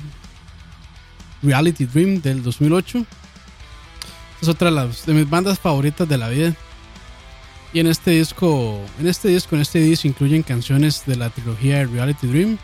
Reality 1.41 1.86
Dream 1.86 2.21
del 2.21 2.43
2008. 2.43 3.05
Es 4.41 4.49
otra 4.49 4.69
de, 4.69 5.13
mis 5.13 5.29
bandas 5.29 5.59
favoritas 5.59 6.09
de 6.09 6.17
la 6.17 6.27
vida. 6.27 6.53
Y 7.71 7.79
en 7.79 7.88
este 7.88 8.11
disco, 8.11 8.81
en 8.99 9.07
este 9.07 9.29
disco, 9.29 9.55
en 9.55 9.61
este 9.61 9.79
disco 9.79 10.09
incluyen 10.09 10.43
canciones 10.43 11.05
de 11.05 11.15
la 11.15 11.29
trilogía 11.29 11.86
Reality 11.86 12.27
Dream, 12.27 12.57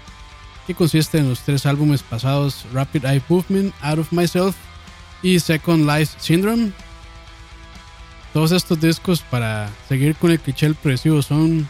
consiste 0.73 1.17
en 1.17 1.29
los 1.29 1.41
tres 1.41 1.65
álbumes 1.65 2.03
pasados 2.03 2.65
Rapid 2.73 3.05
Eye 3.05 3.21
Movement, 3.27 3.73
Out 3.81 3.99
of 3.99 4.11
Myself 4.11 4.55
y 5.21 5.39
Second 5.39 5.85
Life 5.87 6.17
Syndrome. 6.19 6.71
Todos 8.33 8.51
estos 8.51 8.79
discos, 8.79 9.21
para 9.21 9.69
seguir 9.89 10.15
con 10.15 10.31
el 10.31 10.39
cliché 10.39 10.73
progresivo, 10.73 11.21
son 11.21 11.67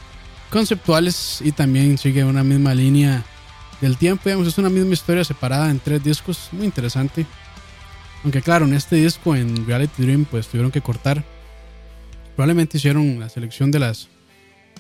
conceptuales 0.50 1.42
y 1.42 1.52
también 1.52 1.98
sigue 1.98 2.24
una 2.24 2.44
misma 2.44 2.76
línea 2.76 3.24
del 3.82 3.98
tiempo. 3.98 4.24
Digamos, 4.26 4.48
es 4.48 4.58
una 4.58 4.70
misma 4.70 4.94
historia 4.94 5.24
separada 5.24 5.72
en 5.72 5.80
tres 5.80 6.04
discos, 6.04 6.50
muy 6.52 6.66
interesante. 6.66 7.26
Aunque 8.24 8.42
claro, 8.42 8.66
en 8.66 8.74
este 8.74 8.98
disco, 8.98 9.36
en 9.36 9.66
Reality 9.66 10.04
Dream, 10.04 10.26
pues 10.26 10.48
tuvieron 10.48 10.72
que 10.72 10.82
cortar. 10.82 11.24
Probablemente 12.36 12.78
hicieron 12.78 13.20
la 13.20 13.30
selección 13.30 13.72
de 13.72 13.80
las 13.80 14.08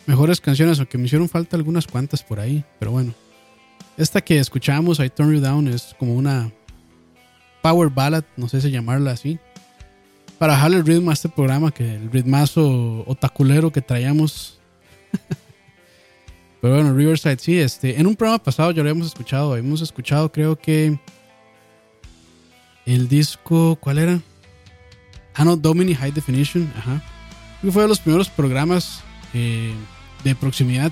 mejores 0.06 0.40
canciones, 0.40 0.78
aunque 0.78 0.98
me 0.98 1.06
hicieron 1.06 1.30
falta 1.30 1.58
algunas 1.58 1.88
cuantas 1.88 2.22
por 2.24 2.40
ahí. 2.40 2.64
Pero 2.80 2.92
bueno, 2.92 3.16
esta 3.98 4.22
que 4.22 4.40
escuchamos, 4.40 5.00
I 5.00 5.10
Turn 5.10 5.34
You 5.34 5.42
Down, 5.42 5.68
es 5.68 5.96
como 6.00 6.16
una 6.16 6.52
power 7.62 7.90
ballad, 7.90 8.24
no 8.38 8.48
sé 8.48 8.62
si 8.62 8.72
llamarla 8.72 9.12
así. 9.12 9.40
Para 10.38 10.54
bajarle 10.54 10.78
el 10.78 10.86
ritmo 10.86 11.12
a 11.12 11.14
este 11.14 11.30
programa, 11.30 11.72
que 11.72 11.96
el 11.96 12.12
ritmazo 12.12 13.04
otaculero 13.06 13.72
que 13.72 13.82
traíamos. 13.82 14.60
Pero 16.62 16.76
bueno, 16.76 16.94
Riverside 16.94 17.38
sí, 17.40 17.60
este, 17.60 18.00
en 18.00 18.08
un 18.08 18.16
programa 18.16 18.44
pasado 18.44 18.72
ya 18.72 18.78
lo 18.78 18.90
habíamos 18.90 19.08
escuchado, 19.08 19.54
habíamos 19.54 19.82
escuchado 19.82 20.32
creo 20.32 20.56
que 20.56 21.00
el 22.86 23.08
disco, 23.08 23.78
¿cuál 23.80 23.98
era? 23.98 24.22
Ah, 25.34 25.46
no, 25.46 25.56
Domini 25.56 25.96
High 25.96 26.12
Definition, 26.12 26.72
ajá. 26.78 27.02
Que 27.62 27.72
fue 27.72 27.84
de 27.84 27.88
los 27.88 28.00
primeros 28.00 28.30
programas 28.30 29.02
eh, 29.34 29.74
de 30.24 30.36
proximidad. 30.36 30.92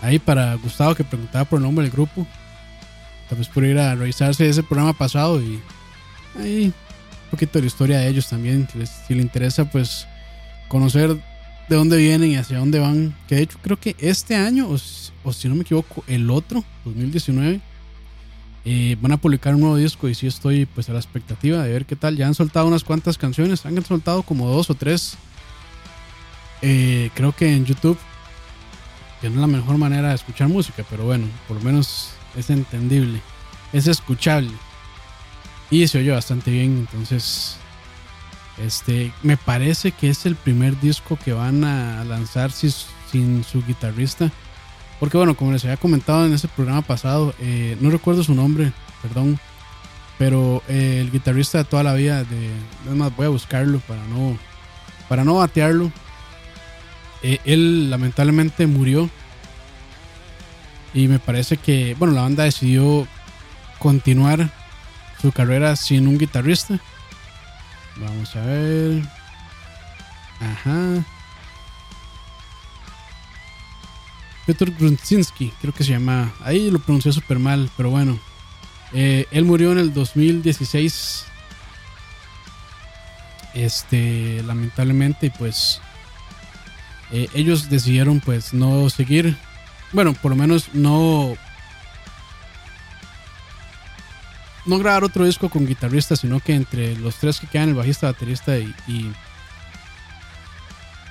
Ahí 0.00 0.18
para 0.18 0.54
Gustavo 0.54 0.94
que 0.94 1.04
preguntaba 1.04 1.44
por 1.44 1.58
el 1.58 1.64
nombre 1.64 1.84
del 1.84 1.92
grupo. 1.92 2.26
Tal 3.28 3.38
vez 3.38 3.48
por 3.48 3.64
ir 3.64 3.78
a 3.78 3.94
revisarse 3.94 4.48
ese 4.48 4.62
programa 4.62 4.92
pasado 4.92 5.40
y 5.42 5.60
ahí 6.38 6.66
un 6.66 7.30
poquito 7.30 7.54
de 7.54 7.62
la 7.62 7.66
historia 7.66 7.98
de 7.98 8.08
ellos 8.08 8.28
también. 8.28 8.68
Si 8.72 8.78
les, 8.78 9.22
interesa, 9.22 9.64
pues 9.66 10.06
conocer 10.68 11.16
de 11.68 11.76
dónde 11.76 11.98
vienen 11.98 12.30
y 12.30 12.36
hacia 12.36 12.58
dónde 12.58 12.78
van. 12.78 13.14
Que 13.28 13.36
de 13.36 13.42
hecho 13.42 13.58
creo 13.60 13.78
que 13.78 13.96
este 13.98 14.36
año, 14.36 14.68
o 14.68 15.32
si 15.32 15.48
no 15.48 15.54
me 15.54 15.62
equivoco, 15.62 16.04
el 16.06 16.30
otro, 16.30 16.64
2019, 16.84 17.60
eh, 18.64 18.96
van 19.00 19.12
a 19.12 19.16
publicar 19.16 19.54
un 19.54 19.62
nuevo 19.62 19.76
disco 19.76 20.08
y 20.08 20.14
sí 20.14 20.26
estoy 20.26 20.66
pues 20.66 20.90
a 20.90 20.92
la 20.92 20.98
expectativa 20.98 21.62
de 21.62 21.72
ver 21.72 21.86
qué 21.86 21.96
tal. 21.96 22.16
Ya 22.16 22.26
han 22.26 22.34
soltado 22.34 22.66
unas 22.66 22.84
cuantas 22.84 23.18
canciones, 23.18 23.64
han 23.66 23.84
soltado 23.84 24.22
como 24.22 24.48
dos 24.48 24.70
o 24.70 24.74
tres. 24.74 25.16
Eh, 26.62 27.10
creo 27.14 27.34
que 27.34 27.54
en 27.54 27.64
YouTube, 27.64 27.98
que 29.20 29.28
no 29.28 29.36
es 29.36 29.40
la 29.40 29.46
mejor 29.46 29.78
manera 29.78 30.10
de 30.10 30.14
escuchar 30.14 30.48
música, 30.48 30.84
pero 30.88 31.04
bueno, 31.04 31.26
por 31.46 31.56
lo 31.58 31.62
menos 31.62 32.10
es 32.36 32.50
entendible, 32.50 33.20
es 33.72 33.86
escuchable. 33.86 34.52
Y 35.70 35.86
se 35.86 35.98
oye 35.98 36.10
bastante 36.10 36.50
bien, 36.50 36.78
entonces 36.78 37.58
este, 38.64 39.12
me 39.22 39.36
parece 39.36 39.92
que 39.92 40.10
es 40.10 40.26
el 40.26 40.34
primer 40.34 40.78
disco 40.80 41.18
que 41.22 41.32
van 41.32 41.64
a 41.64 42.04
lanzar 42.04 42.50
sin, 42.50 43.44
su 43.44 43.64
guitarrista. 43.64 44.30
Porque 45.00 45.16
bueno, 45.16 45.36
como 45.36 45.52
les 45.52 45.64
había 45.64 45.76
comentado 45.76 46.26
en 46.26 46.32
ese 46.32 46.48
programa 46.48 46.82
pasado, 46.82 47.34
eh, 47.38 47.76
no 47.80 47.90
recuerdo 47.90 48.24
su 48.24 48.34
nombre, 48.34 48.72
perdón. 49.02 49.38
Pero 50.18 50.62
eh, 50.68 50.98
el 51.00 51.12
guitarrista 51.12 51.58
de 51.58 51.64
toda 51.64 51.84
la 51.84 51.94
vida, 51.94 52.24
de, 52.24 52.50
es 52.88 52.96
más, 52.96 53.14
voy 53.14 53.26
a 53.26 53.30
buscarlo 53.30 53.78
para 53.80 54.02
no, 54.06 54.36
para 55.08 55.24
no 55.24 55.36
batearlo. 55.36 55.92
Eh, 57.22 57.38
él 57.44 57.90
lamentablemente 57.90 58.66
murió. 58.66 59.10
Y 60.94 61.08
me 61.08 61.18
parece 61.18 61.56
que, 61.56 61.94
bueno, 61.98 62.14
la 62.14 62.22
banda 62.22 62.44
decidió 62.44 63.06
continuar 63.78 64.50
su 65.20 65.32
carrera 65.32 65.76
sin 65.76 66.08
un 66.08 66.18
guitarrista. 66.18 66.78
Vamos 67.96 68.34
a 68.36 68.40
ver. 68.40 69.02
Ajá. 70.40 71.04
Petr 74.46 74.70
Grunzinski, 74.70 75.52
creo 75.60 75.74
que 75.74 75.84
se 75.84 75.90
llama. 75.90 76.32
Ahí 76.42 76.70
lo 76.70 76.78
pronuncié 76.78 77.12
súper 77.12 77.38
mal, 77.38 77.70
pero 77.76 77.90
bueno. 77.90 78.18
Eh, 78.94 79.26
él 79.30 79.44
murió 79.44 79.72
en 79.72 79.78
el 79.78 79.92
2016. 79.92 81.26
Este, 83.54 84.42
lamentablemente, 84.44 85.26
y 85.26 85.30
pues. 85.30 85.80
Eh, 87.12 87.28
ellos 87.34 87.70
decidieron, 87.70 88.20
pues, 88.20 88.52
no 88.52 88.88
seguir. 88.90 89.36
Bueno, 89.92 90.14
por 90.14 90.30
lo 90.30 90.36
menos 90.36 90.70
no. 90.74 91.36
No 94.66 94.78
grabar 94.78 95.04
otro 95.04 95.24
disco 95.24 95.48
con 95.48 95.66
guitarrista, 95.66 96.14
sino 96.14 96.40
que 96.40 96.54
entre 96.54 96.94
los 96.96 97.16
tres 97.16 97.40
que 97.40 97.46
quedan, 97.46 97.70
el 97.70 97.74
bajista, 97.74 98.08
baterista 98.08 98.58
y, 98.58 98.74
y 98.86 99.10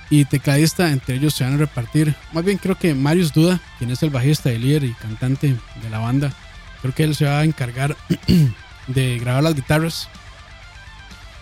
y 0.10 0.26
tecladista, 0.26 0.92
entre 0.92 1.16
ellos 1.16 1.34
se 1.34 1.44
van 1.44 1.56
a 1.56 1.58
repartir. 1.58 2.16
Más 2.32 2.44
bien 2.44 2.58
creo 2.58 2.78
que 2.78 2.94
Marius 2.94 3.34
Duda, 3.34 3.60
quien 3.78 3.92
es 3.92 4.02
el 4.04 4.10
bajista 4.10 4.52
y 4.52 4.58
líder 4.58 4.84
y 4.84 4.94
cantante 4.94 5.56
de 5.82 5.90
la 5.90 6.00
banda, 6.00 6.34
creo 6.82 6.94
que 6.94 7.04
él 7.04 7.16
se 7.16 7.26
va 7.26 7.40
a 7.40 7.44
encargar 7.44 7.96
de 8.88 9.20
grabar 9.20 9.44
las 9.44 9.56
guitarras 9.56 10.08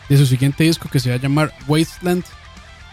de 0.09 0.17
su 0.17 0.25
siguiente 0.25 0.63
disco 0.63 0.89
que 0.89 0.99
se 0.99 1.09
va 1.09 1.15
a 1.15 1.19
llamar 1.19 1.53
Wasteland. 1.67 2.23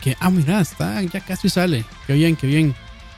Que, 0.02 0.16
ah, 0.20 0.30
mira, 0.30 0.60
está, 0.60 1.00
ya 1.02 1.20
casi 1.20 1.48
sale. 1.48 1.84
Qué 2.06 2.14
bien, 2.14 2.36
qué 2.36 2.46
bien. 2.46 2.74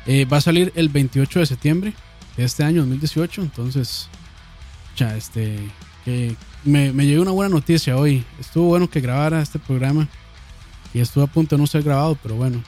Eh, 0.07 0.27
va 0.27 0.37
a 0.37 0.41
salir 0.41 0.73
el 0.77 0.91
28 0.91 1.41
de 1.41 1.47
septiembre 1.47 1.95
de 2.37 2.45
este 2.45 2.63
año 2.63 2.81
2018. 2.83 3.43
Entonces, 3.43 4.09
ya, 4.97 5.17
este, 5.17 5.59
que 6.05 6.37
me, 6.65 6.93
me 6.93 7.07
llegó 7.07 7.23
una 7.23 7.31
buena 7.31 7.55
noticia 7.55 7.97
hoy. 7.97 8.25
Estuvo 8.39 8.69
bueno 8.69 8.89
que 8.89 9.01
grabara 9.01 9.41
este 9.41 9.59
programa 9.59 10.09
y 10.93 11.01
estuvo 11.01 11.25
a 11.25 11.27
punto 11.27 11.57
de 11.57 11.61
no 11.61 11.67
ser 11.67 11.83
grabado, 11.83 12.17
pero 12.23 12.37
bueno. 12.37 12.63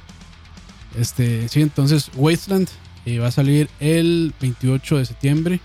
Este, 0.98 1.48
sí, 1.48 1.60
entonces 1.60 2.10
Wasteland 2.14 2.68
eh, 3.04 3.18
va 3.18 3.28
a 3.28 3.30
salir 3.30 3.68
el 3.80 4.34
28 4.40 4.98
de 4.98 5.04
septiembre 5.04 5.60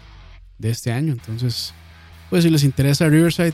de 0.58 0.70
este 0.70 0.92
año. 0.92 1.14
Entonces, 1.14 1.74
pues 2.30 2.44
si 2.44 2.50
les 2.50 2.64
interesa 2.64 3.08
Riverside, 3.08 3.54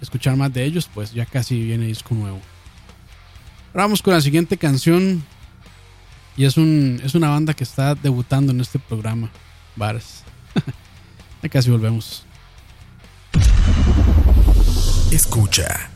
escuchar 0.00 0.36
más 0.36 0.52
de 0.52 0.64
ellos, 0.64 0.88
pues 0.92 1.12
ya 1.12 1.26
casi 1.26 1.62
viene 1.62 1.86
disco 1.86 2.14
nuevo. 2.14 2.40
Ahora 3.72 3.84
vamos 3.84 4.02
con 4.02 4.12
la 4.12 4.20
siguiente 4.20 4.56
canción. 4.56 5.24
Y 6.36 6.44
es, 6.44 6.56
un, 6.56 7.00
es 7.04 7.14
una 7.14 7.28
banda 7.28 7.54
que 7.54 7.64
está 7.64 7.94
debutando 7.94 8.52
en 8.52 8.60
este 8.60 8.78
programa, 8.78 9.30
Varas. 9.76 10.22
ya 11.42 11.48
casi 11.48 11.70
volvemos. 11.70 12.24
Escucha. 15.12 15.90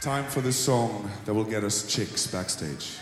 Time 0.00 0.24
for 0.24 0.42
the 0.42 0.52
song 0.52 1.08
that 1.24 1.34
will 1.34 1.44
get 1.44 1.62
us 1.62 1.86
chicks 1.86 2.26
backstage. 2.26 3.01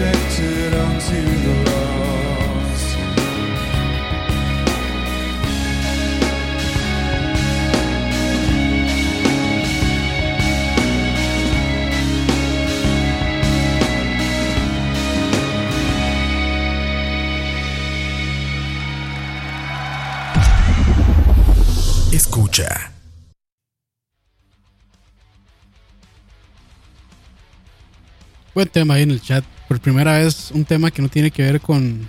Projected 0.00 0.74
onto 0.74 1.20
the 1.44 1.54
lost. 1.66 2.96
Escucha. 22.12 22.90
Buen 28.54 28.68
tema 28.68 28.94
ahí 28.94 29.02
en 29.02 29.10
el 29.10 29.20
chat. 29.20 29.44
Por 29.70 29.78
primera 29.78 30.18
vez, 30.18 30.50
un 30.50 30.64
tema 30.64 30.90
que 30.90 31.00
no 31.00 31.08
tiene 31.08 31.30
que 31.30 31.44
ver 31.44 31.60
con 31.60 32.08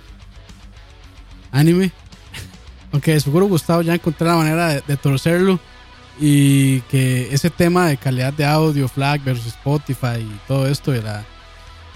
anime. 1.52 1.92
Aunque 2.92 3.20
seguro 3.20 3.46
Gustavo 3.46 3.82
ya 3.82 3.94
encontró 3.94 4.26
la 4.26 4.34
manera 4.34 4.66
de, 4.66 4.82
de 4.84 4.96
torcerlo. 4.96 5.60
Y 6.18 6.80
que 6.80 7.32
ese 7.32 7.50
tema 7.50 7.86
de 7.86 7.98
calidad 7.98 8.32
de 8.32 8.44
audio, 8.44 8.88
FLAC 8.88 9.22
versus 9.22 9.46
Spotify 9.46 10.18
y 10.18 10.40
todo 10.48 10.66
esto 10.66 10.90
de 10.90 11.02
la 11.02 11.24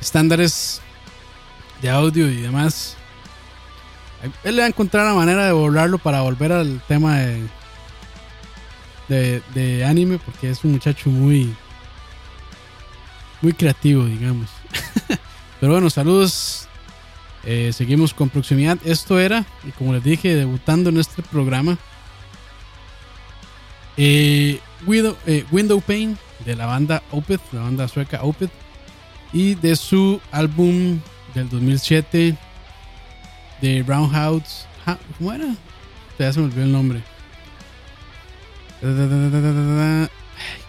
estándares 0.01 0.81
de 1.83 1.91
audio 1.91 2.31
y 2.31 2.43
demás. 2.43 2.97
Él 4.45 4.55
le 4.55 4.62
va 4.62 4.67
a 4.67 4.69
encontrar 4.69 5.05
la 5.05 5.14
manera 5.14 5.47
de 5.47 5.53
borrarlo 5.53 5.99
para 5.99 6.21
volver 6.21 6.53
al 6.53 6.81
tema 6.87 7.17
de, 7.17 7.43
de, 9.09 9.43
de 9.53 9.85
anime. 9.85 10.21
Porque 10.25 10.49
es 10.49 10.62
un 10.62 10.71
muchacho 10.71 11.11
muy, 11.11 11.53
muy 13.43 13.53
creativo, 13.53 14.05
digamos. 14.05 14.55
Pero 15.61 15.72
bueno, 15.72 15.90
saludos. 15.90 16.68
Eh, 17.44 17.72
seguimos 17.72 18.12
con 18.12 18.28
proximidad. 18.28 18.76
Esto 18.84 19.20
era, 19.20 19.44
y 19.64 19.70
como 19.70 19.92
les 19.92 20.02
dije, 20.02 20.34
debutando 20.34 20.90
en 20.90 20.98
este 20.98 21.22
programa. 21.22 21.78
eh, 23.96 24.61
eh, 25.26 25.44
Window 25.50 25.80
Pane 25.80 26.16
de 26.44 26.57
la 26.57 26.66
banda 26.66 27.02
Opeth, 27.12 27.40
la 27.52 27.62
banda 27.62 27.88
sueca 27.88 28.22
Opeth. 28.22 28.50
Y 29.32 29.54
de 29.54 29.76
su 29.76 30.20
álbum 30.32 31.00
del 31.34 31.48
2007 31.48 32.36
de 33.61 33.84
Roundhouse. 33.86 34.66
¿Cómo 35.18 35.32
era? 35.32 35.54
Ya 36.18 36.32
se 36.32 36.40
me 36.40 36.46
olvidó 36.46 36.62
el 36.62 36.72
nombre. 36.72 37.02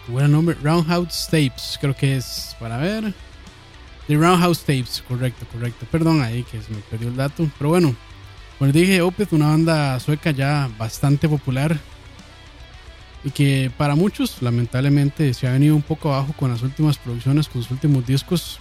¿Cómo 0.06 0.18
era 0.18 0.28
nombre? 0.28 0.56
Roundhouse 0.62 1.26
Tapes, 1.26 1.78
creo 1.80 1.94
que 1.94 2.16
es. 2.16 2.56
Para 2.58 2.76
ver. 2.78 3.12
The 4.08 4.16
Roundhouse 4.16 4.60
Tapes, 4.60 5.04
correcto, 5.06 5.46
correcto. 5.52 5.86
Perdón 5.90 6.22
ahí 6.22 6.42
que 6.42 6.62
se 6.62 6.72
me 6.72 6.78
perdió 6.78 7.08
el 7.08 7.16
dato. 7.16 7.48
Pero 7.58 7.70
bueno, 7.70 7.94
como 8.58 8.72
les 8.72 8.74
dije, 8.74 9.02
Opeth, 9.02 9.34
una 9.34 9.48
banda 9.48 10.00
sueca 10.00 10.30
ya 10.30 10.70
bastante 10.78 11.28
popular. 11.28 11.78
Y 13.22 13.30
que 13.30 13.70
para 13.76 13.94
muchos, 13.94 14.40
lamentablemente, 14.40 15.34
se 15.34 15.46
ha 15.46 15.52
venido 15.52 15.76
un 15.76 15.82
poco 15.82 16.12
abajo 16.12 16.32
con 16.38 16.50
las 16.50 16.62
últimas 16.62 16.96
producciones, 16.96 17.48
con 17.48 17.62
sus 17.62 17.70
últimos 17.70 18.06
discos. 18.06 18.58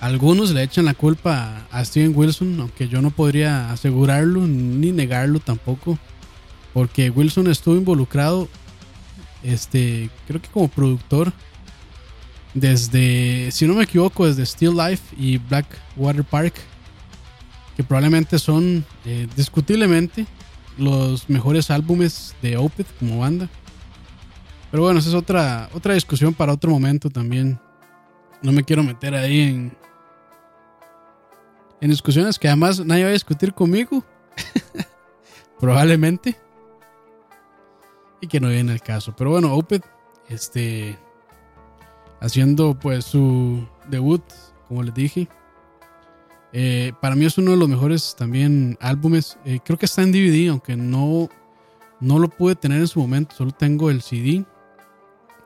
Algunos 0.00 0.50
le 0.50 0.64
echan 0.64 0.86
la 0.86 0.94
culpa 0.94 1.66
a 1.70 1.84
Steven 1.84 2.12
Wilson, 2.16 2.60
aunque 2.60 2.88
yo 2.88 3.00
no 3.00 3.10
podría 3.10 3.70
asegurarlo 3.70 4.40
ni 4.40 4.90
negarlo 4.90 5.38
tampoco. 5.38 5.98
Porque 6.72 7.10
Wilson 7.10 7.46
estuvo 7.46 7.76
involucrado, 7.76 8.48
este, 9.44 10.10
creo 10.26 10.42
que 10.42 10.48
como 10.48 10.66
productor, 10.66 11.32
desde, 12.54 13.50
si 13.50 13.66
no 13.66 13.74
me 13.74 13.82
equivoco, 13.82 14.26
desde 14.26 14.46
Still 14.46 14.76
Life 14.76 15.14
y 15.18 15.38
Blackwater 15.38 16.24
Park, 16.24 16.54
que 17.76 17.82
probablemente 17.82 18.38
son 18.38 18.84
eh, 19.04 19.26
discutiblemente 19.36 20.26
los 20.78 21.28
mejores 21.28 21.70
álbumes 21.70 22.34
de 22.40 22.56
Opeth 22.56 22.86
como 22.98 23.18
banda. 23.18 23.48
Pero 24.70 24.84
bueno, 24.84 25.00
esa 25.00 25.08
es 25.08 25.14
otra, 25.14 25.68
otra 25.72 25.94
discusión 25.94 26.32
para 26.34 26.52
otro 26.52 26.70
momento 26.70 27.10
también. 27.10 27.60
No 28.42 28.52
me 28.52 28.64
quiero 28.64 28.82
meter 28.82 29.14
ahí 29.14 29.40
en, 29.40 29.76
en 31.80 31.90
discusiones 31.90 32.38
que 32.38 32.48
además 32.48 32.84
nadie 32.84 33.04
va 33.04 33.10
a 33.10 33.12
discutir 33.12 33.52
conmigo. 33.52 34.04
Probablemente. 35.60 36.36
Y 38.20 38.26
que 38.26 38.40
no 38.40 38.48
viene 38.48 38.72
al 38.72 38.80
caso. 38.80 39.14
Pero 39.16 39.30
bueno, 39.30 39.54
Opeth, 39.54 39.84
este, 40.28 40.98
haciendo 42.24 42.74
pues 42.78 43.04
su 43.04 43.66
debut, 43.88 44.22
como 44.66 44.82
les 44.82 44.94
dije. 44.94 45.28
Eh, 46.52 46.92
para 47.00 47.16
mí 47.16 47.26
es 47.26 47.36
uno 47.36 47.50
de 47.50 47.56
los 47.56 47.68
mejores 47.68 48.14
también 48.16 48.78
álbumes. 48.80 49.38
Eh, 49.44 49.60
creo 49.64 49.78
que 49.78 49.86
está 49.86 50.02
en 50.02 50.12
DVD, 50.12 50.48
aunque 50.48 50.76
no, 50.76 51.28
no 52.00 52.18
lo 52.18 52.28
pude 52.28 52.54
tener 52.54 52.80
en 52.80 52.88
su 52.88 53.00
momento. 53.00 53.34
Solo 53.36 53.50
tengo 53.50 53.90
el 53.90 54.00
CD. 54.00 54.44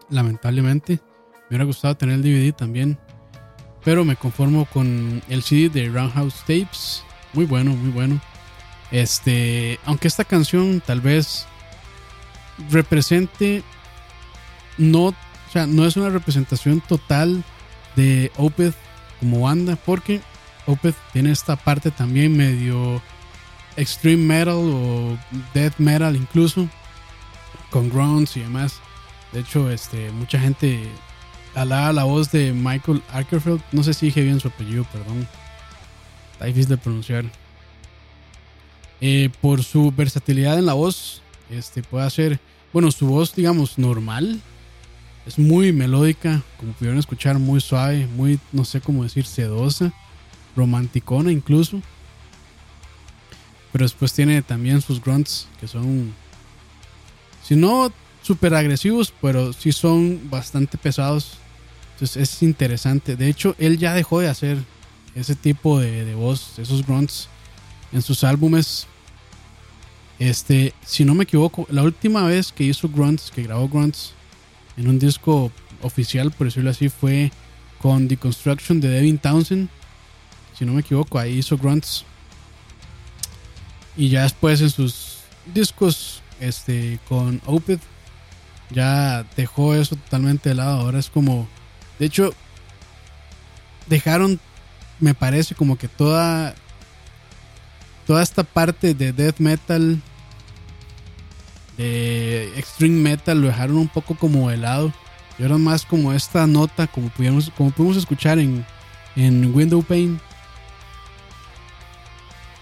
Lamentablemente. 0.08 1.00
Me 1.42 1.56
hubiera 1.56 1.64
gustado 1.64 1.96
tener 1.96 2.14
el 2.14 2.22
DVD 2.22 2.54
también. 2.54 2.98
Pero 3.84 4.04
me 4.04 4.16
conformo 4.16 4.66
con 4.66 5.22
el 5.28 5.42
CD 5.42 5.68
de 5.68 5.88
Roundhouse 5.88 6.40
Tapes. 6.40 7.02
Muy 7.32 7.46
bueno, 7.46 7.72
muy 7.72 7.90
bueno. 7.90 8.20
Este, 8.90 9.80
aunque 9.84 10.08
esta 10.08 10.24
canción 10.24 10.80
tal 10.84 11.00
vez 11.00 11.46
represente 12.70 13.62
no, 14.78 15.14
o 15.48 15.50
sea, 15.50 15.66
no 15.66 15.86
es 15.86 15.96
una 15.96 16.10
representación 16.10 16.80
total 16.80 17.42
de 17.96 18.30
Opeth 18.36 18.74
como 19.20 19.40
banda, 19.40 19.76
porque 19.76 20.20
Opeth 20.66 20.96
tiene 21.12 21.32
esta 21.32 21.56
parte 21.56 21.90
también 21.90 22.36
medio 22.36 23.02
extreme 23.76 24.24
metal 24.24 24.56
o 24.56 25.18
death 25.54 25.78
metal 25.78 26.16
incluso, 26.16 26.68
con 27.70 27.88
grunts 27.88 28.36
y 28.36 28.40
demás. 28.40 28.80
De 29.32 29.40
hecho, 29.40 29.70
este, 29.70 30.10
mucha 30.12 30.38
gente 30.38 30.82
alaba 31.54 31.92
la 31.92 32.04
voz 32.04 32.30
de 32.30 32.52
Michael 32.52 33.02
Arkerfeld. 33.12 33.62
No 33.72 33.82
sé 33.82 33.94
si 33.94 34.06
dije 34.06 34.22
bien 34.22 34.40
su 34.40 34.48
apellido, 34.48 34.84
perdón. 34.84 35.26
Está 36.32 36.46
difícil 36.46 36.68
de 36.70 36.76
pronunciar. 36.76 37.24
Eh, 39.00 39.30
por 39.40 39.62
su 39.62 39.92
versatilidad 39.92 40.58
en 40.58 40.66
la 40.66 40.74
voz, 40.74 41.22
este 41.50 41.82
puede 41.82 42.04
hacer, 42.04 42.40
bueno, 42.72 42.90
su 42.90 43.06
voz, 43.06 43.34
digamos, 43.34 43.78
normal. 43.78 44.40
Es 45.28 45.38
muy 45.38 45.74
melódica, 45.74 46.42
como 46.56 46.72
pudieron 46.72 46.98
escuchar, 46.98 47.38
muy 47.38 47.60
suave, 47.60 48.06
muy, 48.06 48.40
no 48.50 48.64
sé 48.64 48.80
cómo 48.80 49.02
decir, 49.02 49.26
sedosa, 49.26 49.92
romanticona 50.56 51.30
incluso. 51.30 51.82
Pero 53.70 53.84
después 53.84 54.14
tiene 54.14 54.40
también 54.40 54.80
sus 54.80 55.02
grunts, 55.02 55.46
que 55.60 55.68
son, 55.68 56.14
si 57.44 57.56
no 57.56 57.92
súper 58.22 58.54
agresivos, 58.54 59.12
pero 59.20 59.52
sí 59.52 59.70
son 59.70 60.30
bastante 60.30 60.78
pesados. 60.78 61.32
Entonces 61.92 62.16
es 62.16 62.42
interesante. 62.42 63.14
De 63.14 63.28
hecho, 63.28 63.54
él 63.58 63.76
ya 63.76 63.92
dejó 63.92 64.20
de 64.20 64.28
hacer 64.28 64.56
ese 65.14 65.34
tipo 65.34 65.78
de, 65.78 66.06
de 66.06 66.14
voz, 66.14 66.58
esos 66.58 66.86
grunts 66.86 67.28
en 67.92 68.00
sus 68.00 68.24
álbumes. 68.24 68.86
Este, 70.18 70.72
si 70.86 71.04
no 71.04 71.14
me 71.14 71.24
equivoco, 71.24 71.66
la 71.68 71.82
última 71.82 72.22
vez 72.22 72.50
que 72.50 72.64
hizo 72.64 72.88
grunts, 72.88 73.30
que 73.30 73.42
grabó 73.42 73.68
grunts 73.68 74.14
en 74.78 74.88
un 74.88 74.98
disco 74.98 75.52
oficial, 75.82 76.30
por 76.30 76.46
decirlo 76.46 76.70
así, 76.70 76.88
fue 76.88 77.30
con 77.80 78.08
The 78.08 78.16
Construction 78.16 78.80
de 78.80 78.88
Devin 78.88 79.18
Townsend. 79.18 79.68
Si 80.56 80.64
no 80.64 80.72
me 80.72 80.80
equivoco, 80.80 81.18
ahí 81.18 81.38
hizo 81.38 81.58
grunts. 81.58 82.04
Y 83.96 84.08
ya 84.08 84.22
después 84.22 84.60
en 84.60 84.70
sus 84.70 85.18
discos 85.52 86.22
este, 86.40 87.00
con 87.08 87.42
Opeth, 87.44 87.80
ya 88.70 89.24
dejó 89.36 89.74
eso 89.74 89.96
totalmente 89.96 90.50
de 90.50 90.54
lado. 90.54 90.80
Ahora 90.80 90.98
es 90.98 91.10
como, 91.10 91.48
de 91.98 92.06
hecho, 92.06 92.32
dejaron, 93.88 94.40
me 95.00 95.14
parece, 95.14 95.54
como 95.54 95.76
que 95.76 95.88
toda 95.88 96.54
toda 98.06 98.22
esta 98.22 98.42
parte 98.42 98.94
de 98.94 99.12
death 99.12 99.38
metal, 99.38 100.00
extreme 101.78 103.10
metal, 103.10 103.40
lo 103.40 103.46
dejaron 103.46 103.76
un 103.76 103.88
poco 103.88 104.14
como 104.14 104.50
de 104.50 104.56
lado. 104.56 104.92
Y 105.38 105.42
ahora 105.42 105.58
más 105.58 105.84
como 105.84 106.12
esta 106.12 106.46
nota, 106.46 106.88
como 106.88 107.08
pudimos, 107.10 107.50
como 107.56 107.70
pudimos 107.70 107.96
escuchar 107.96 108.38
en, 108.38 108.66
en 109.14 109.54
Window. 109.54 109.84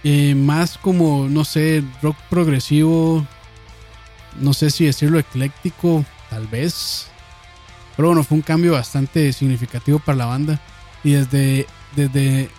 Eh, 0.04 0.34
más 0.34 0.76
como, 0.78 1.26
no 1.28 1.44
sé, 1.44 1.82
rock 2.02 2.16
progresivo. 2.28 3.26
No 4.38 4.52
sé 4.52 4.70
si 4.70 4.84
decirlo 4.84 5.18
ecléctico, 5.18 6.04
tal 6.28 6.46
vez. 6.46 7.08
Pero 7.96 8.08
bueno, 8.08 8.22
fue 8.22 8.36
un 8.36 8.42
cambio 8.42 8.72
bastante 8.72 9.32
significativo 9.32 9.98
para 9.98 10.18
la 10.18 10.26
banda. 10.26 10.60
Y 11.02 11.12
desde. 11.12 11.66
desde 11.96 12.50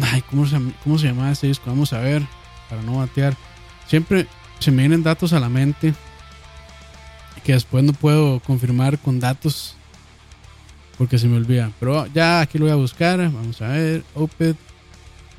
ay, 0.00 0.22
¿cómo 0.22 0.46
se, 0.46 0.58
¿cómo 0.84 0.98
se 0.98 1.08
llamaba 1.08 1.32
ese 1.32 1.48
disco? 1.48 1.64
Vamos 1.66 1.92
a 1.92 1.98
ver, 1.98 2.22
para 2.70 2.82
no 2.82 2.98
batear. 2.98 3.36
Siempre 3.88 4.28
se 4.62 4.70
me 4.70 4.82
vienen 4.82 5.02
datos 5.02 5.32
a 5.32 5.40
la 5.40 5.48
mente 5.48 5.94
que 7.44 7.52
después 7.52 7.82
no 7.84 7.92
puedo 7.92 8.40
confirmar 8.40 8.98
con 8.98 9.20
datos 9.20 9.76
porque 10.96 11.18
se 11.18 11.26
me 11.26 11.36
olvida. 11.36 11.72
Pero 11.80 12.06
ya 12.14 12.40
aquí 12.40 12.58
lo 12.58 12.66
voy 12.66 12.72
a 12.72 12.76
buscar. 12.76 13.18
Vamos 13.18 13.60
a 13.60 13.68
ver. 13.68 14.04
Opeth. 14.14 14.56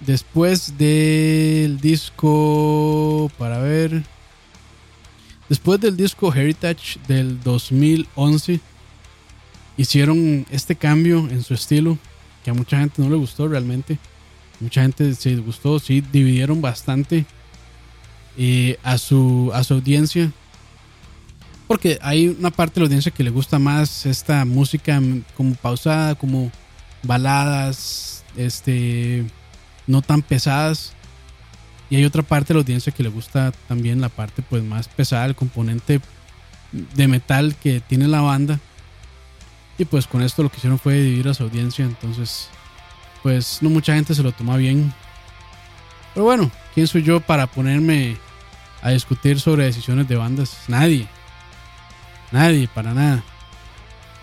Después 0.06 0.78
del 0.78 1.80
disco. 1.80 3.32
Para 3.38 3.60
ver. 3.60 4.04
Después 5.48 5.80
del 5.80 5.96
disco 5.96 6.34
Heritage 6.34 7.00
del 7.08 7.42
2011. 7.42 8.60
Hicieron 9.78 10.46
este 10.52 10.76
cambio 10.76 11.20
en 11.30 11.44
su 11.44 11.54
estilo. 11.54 11.98
Que 12.44 12.52
a 12.52 12.54
mucha 12.54 12.80
gente 12.80 13.02
no 13.02 13.10
le 13.10 13.16
gustó 13.16 13.48
realmente. 13.48 13.98
Mucha 14.60 14.82
gente 14.82 15.16
se 15.16 15.36
gustó. 15.38 15.80
Sí, 15.80 16.02
dividieron 16.12 16.62
bastante. 16.62 17.26
A, 18.84 18.98
su, 18.98 19.52
a 19.54 19.64
su 19.64 19.76
audiencia. 19.76 20.32
Porque 21.68 21.98
hay 22.02 22.28
una 22.28 22.52
parte 22.52 22.76
de 22.76 22.82
la 22.82 22.86
audiencia 22.86 23.12
que 23.12 23.24
le 23.24 23.30
gusta 23.30 23.58
más 23.60 24.06
esta 24.06 24.46
música 24.46 25.00
mm, 25.00 25.24
como 25.36 25.56
pausada, 25.56 26.16
como 26.16 26.52
baladas, 27.04 28.24
este, 28.36 29.26
no 29.88 30.02
tan 30.02 30.22
pesadas. 30.22 30.94
Y 31.90 31.96
hay 31.96 32.06
otra 32.06 32.24
parte 32.24 32.50
de 32.50 32.56
la 32.56 32.62
audiencia 32.62 32.92
que 32.92 33.04
le 33.04 33.10
gusta 33.10 33.52
también 33.68 34.02
la 34.02 34.10
parte 34.10 34.42
pues 34.42 34.64
más 34.64 34.88
pesada, 34.88 35.26
el 35.26 35.36
componente 35.36 36.02
de 36.72 37.08
metal 37.08 37.56
que 37.56 37.80
tiene 37.80 38.08
la 38.08 38.22
banda. 38.22 38.60
Y 39.78 39.86
pues 39.86 40.08
con 40.08 40.22
esto 40.22 40.44
lo 40.44 40.50
que 40.50 40.58
hicieron 40.58 40.80
fue 40.80 40.96
dividir 40.96 41.28
a 41.28 41.34
su 41.34 41.44
audiencia. 41.44 41.86
Entonces, 41.86 42.50
pues 43.22 43.60
no 43.62 43.70
mucha 43.70 43.96
gente 43.96 44.16
se 44.16 44.24
lo 44.24 44.32
toma 44.32 44.58
bien. 44.58 44.94
Pero 46.14 46.26
bueno, 46.26 46.52
¿quién 46.74 46.88
soy 46.88 47.04
yo 47.04 47.20
para 47.20 47.48
ponerme 47.48 48.18
a 48.82 48.92
discutir 48.92 49.40
sobre 49.40 49.66
decisiones 49.66 50.08
de 50.08 50.16
bandas? 50.16 50.58
Nadie. 50.68 51.08
Nadie, 52.32 52.68
para 52.68 52.94
nada. 52.94 53.24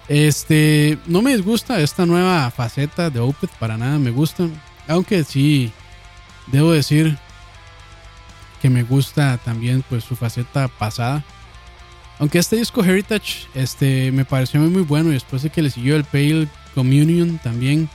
Este, 0.09 0.99
no 1.07 1.23
me 1.23 1.37
disgusta 1.37 1.81
esta 1.81 2.05
nueva 2.07 2.51
faceta 2.51 3.11
de 3.11 3.21
Opeth, 3.21 3.51
para 3.59 3.77
nada 3.77 3.99
me 3.99 4.11
gusta. 4.11 4.49
Aunque 4.89 5.23
sí, 5.25 5.73
debo 6.49 6.73
decir 6.73 7.17
que 8.61 8.71
me 8.71 8.83
gusta 8.83 9.39
también 9.39 9.85
pues 9.89 10.05
su 10.05 10.17
faceta 10.17 10.69
pasada. 10.69 11.25
Aunque 12.19 12.39
este 12.39 12.57
disco 12.57 12.85
Heritage 12.85 13.47
este, 13.55 14.13
me 14.13 14.25
pareció 14.25 14.61
muy, 14.61 14.71
muy 14.71 14.83
bueno 14.83 15.11
y 15.11 15.15
después 15.15 15.43
de 15.43 15.51
que 15.51 15.63
le 15.63 15.71
siguió 15.71 15.97
el 15.97 16.05
Pale 16.05 16.49
Communion 16.75 17.39
también. 17.39 17.89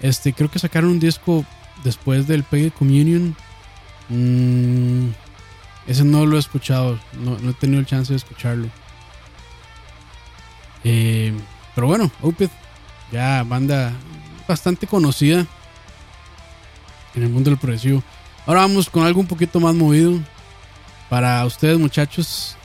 Este, 0.00 0.32
creo 0.32 0.50
que 0.50 0.58
sacaron 0.58 0.90
un 0.90 1.00
disco 1.00 1.44
después 1.84 2.26
del 2.26 2.44
Pale 2.44 2.70
Communion. 2.70 3.36
Mm, 4.08 5.08
ese 5.86 6.04
no 6.04 6.26
lo 6.26 6.36
he 6.36 6.40
escuchado, 6.40 6.98
no, 7.18 7.38
no 7.38 7.50
he 7.50 7.54
tenido 7.54 7.80
el 7.80 7.86
chance 7.86 8.12
de 8.12 8.16
escucharlo. 8.16 8.68
Eh, 10.84 11.32
pero 11.74 11.86
bueno, 11.86 12.10
Opeth, 12.22 12.50
ya 13.12 13.42
banda 13.44 13.92
bastante 14.48 14.86
conocida 14.86 15.46
en 17.14 17.22
el 17.22 17.28
mundo 17.28 17.50
del 17.50 17.58
progresivo. 17.58 18.02
Ahora 18.46 18.62
vamos 18.62 18.88
con 18.88 19.04
algo 19.04 19.20
un 19.20 19.26
poquito 19.26 19.60
más 19.60 19.74
movido 19.74 20.18
para 21.08 21.44
ustedes 21.44 21.78
muchachos 21.78 22.56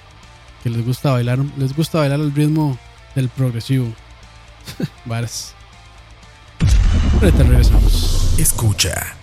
que 0.63 0.70
les 0.70 0.86
gusta 0.86 1.11
bailar, 1.11 1.39
les 1.57 1.76
gusta 1.76 1.99
bailar 1.99 2.20
al 2.20 2.34
ritmo 2.34 2.78
del 3.13 3.30
progresivo. 3.30 3.88
Varas. 5.05 5.53
Ahorita 7.22 7.43
regresamos. 7.43 8.24
Escucha. 8.38 9.16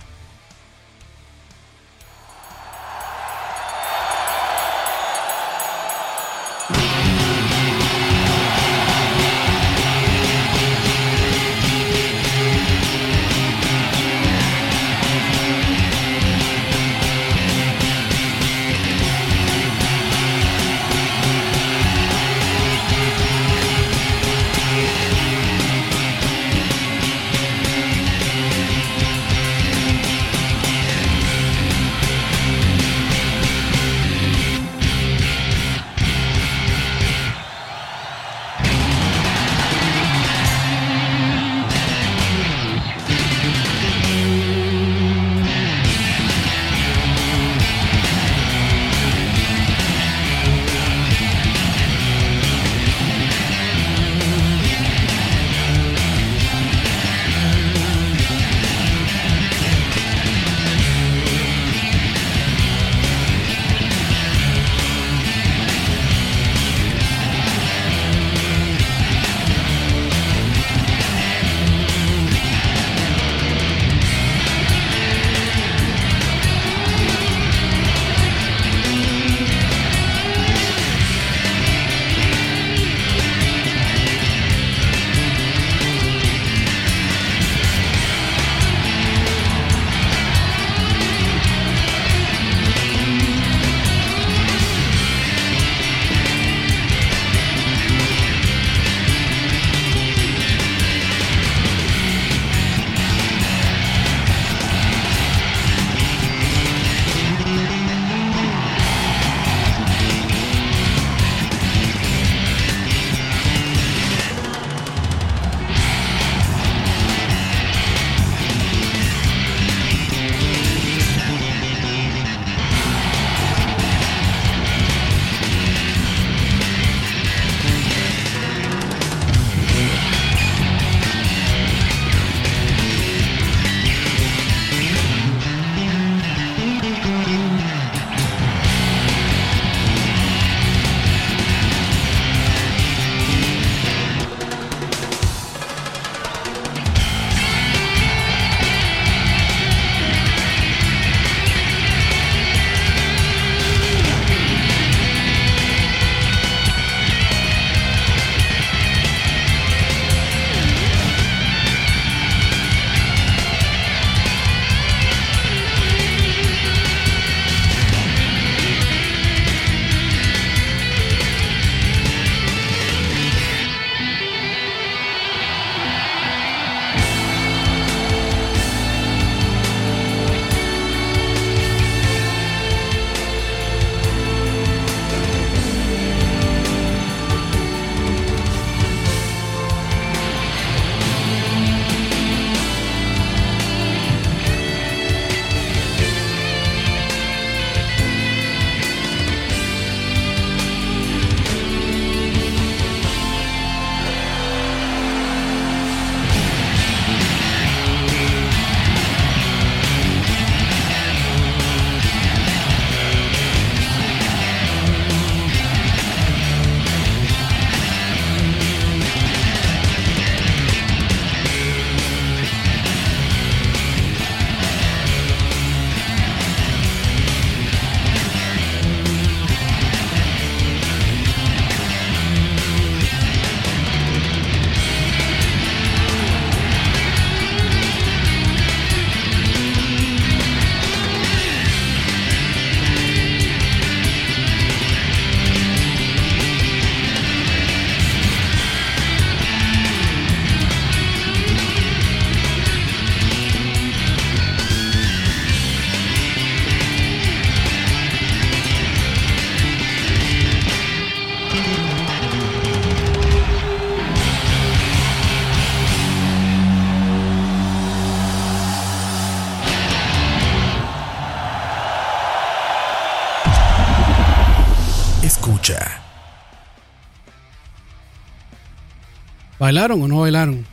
¿Bailaron 279.63 280.01
o 280.01 280.09
no 280.09 280.19
bailaron? 280.19 280.65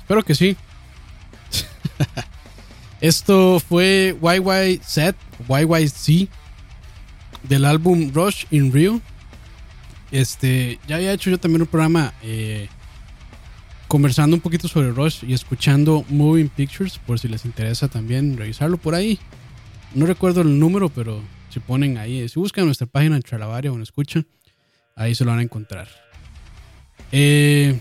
Espero 0.00 0.22
que 0.22 0.34
sí. 0.34 0.54
Esto 3.00 3.58
fue 3.58 4.14
YYZ, 4.20 5.14
YYZ 5.48 6.28
del 7.42 7.64
álbum 7.64 8.12
Rush 8.12 8.44
in 8.50 8.70
Rio. 8.70 9.00
Este, 10.10 10.78
ya 10.86 10.96
había 10.96 11.14
hecho 11.14 11.30
yo 11.30 11.38
también 11.38 11.62
un 11.62 11.68
programa 11.68 12.12
eh, 12.20 12.68
conversando 13.88 14.36
un 14.36 14.42
poquito 14.42 14.68
sobre 14.68 14.90
Rush 14.90 15.24
y 15.26 15.32
escuchando 15.32 16.04
Moving 16.10 16.50
Pictures, 16.50 16.98
por 16.98 17.18
si 17.18 17.28
les 17.28 17.46
interesa 17.46 17.88
también 17.88 18.36
revisarlo 18.36 18.76
por 18.76 18.94
ahí. 18.94 19.18
No 19.94 20.04
recuerdo 20.04 20.42
el 20.42 20.58
número, 20.58 20.90
pero 20.90 21.22
si 21.48 21.60
ponen 21.60 21.96
ahí, 21.96 22.28
si 22.28 22.38
buscan 22.38 22.66
nuestra 22.66 22.86
página 22.86 23.16
en 23.16 23.22
Charlavaria 23.22 23.72
o 23.72 23.74
en 23.74 23.80
Escucha, 23.80 24.22
ahí 24.96 25.14
se 25.14 25.24
lo 25.24 25.30
van 25.30 25.40
a 25.40 25.44
encontrar. 25.44 25.88
Eh, 27.10 27.80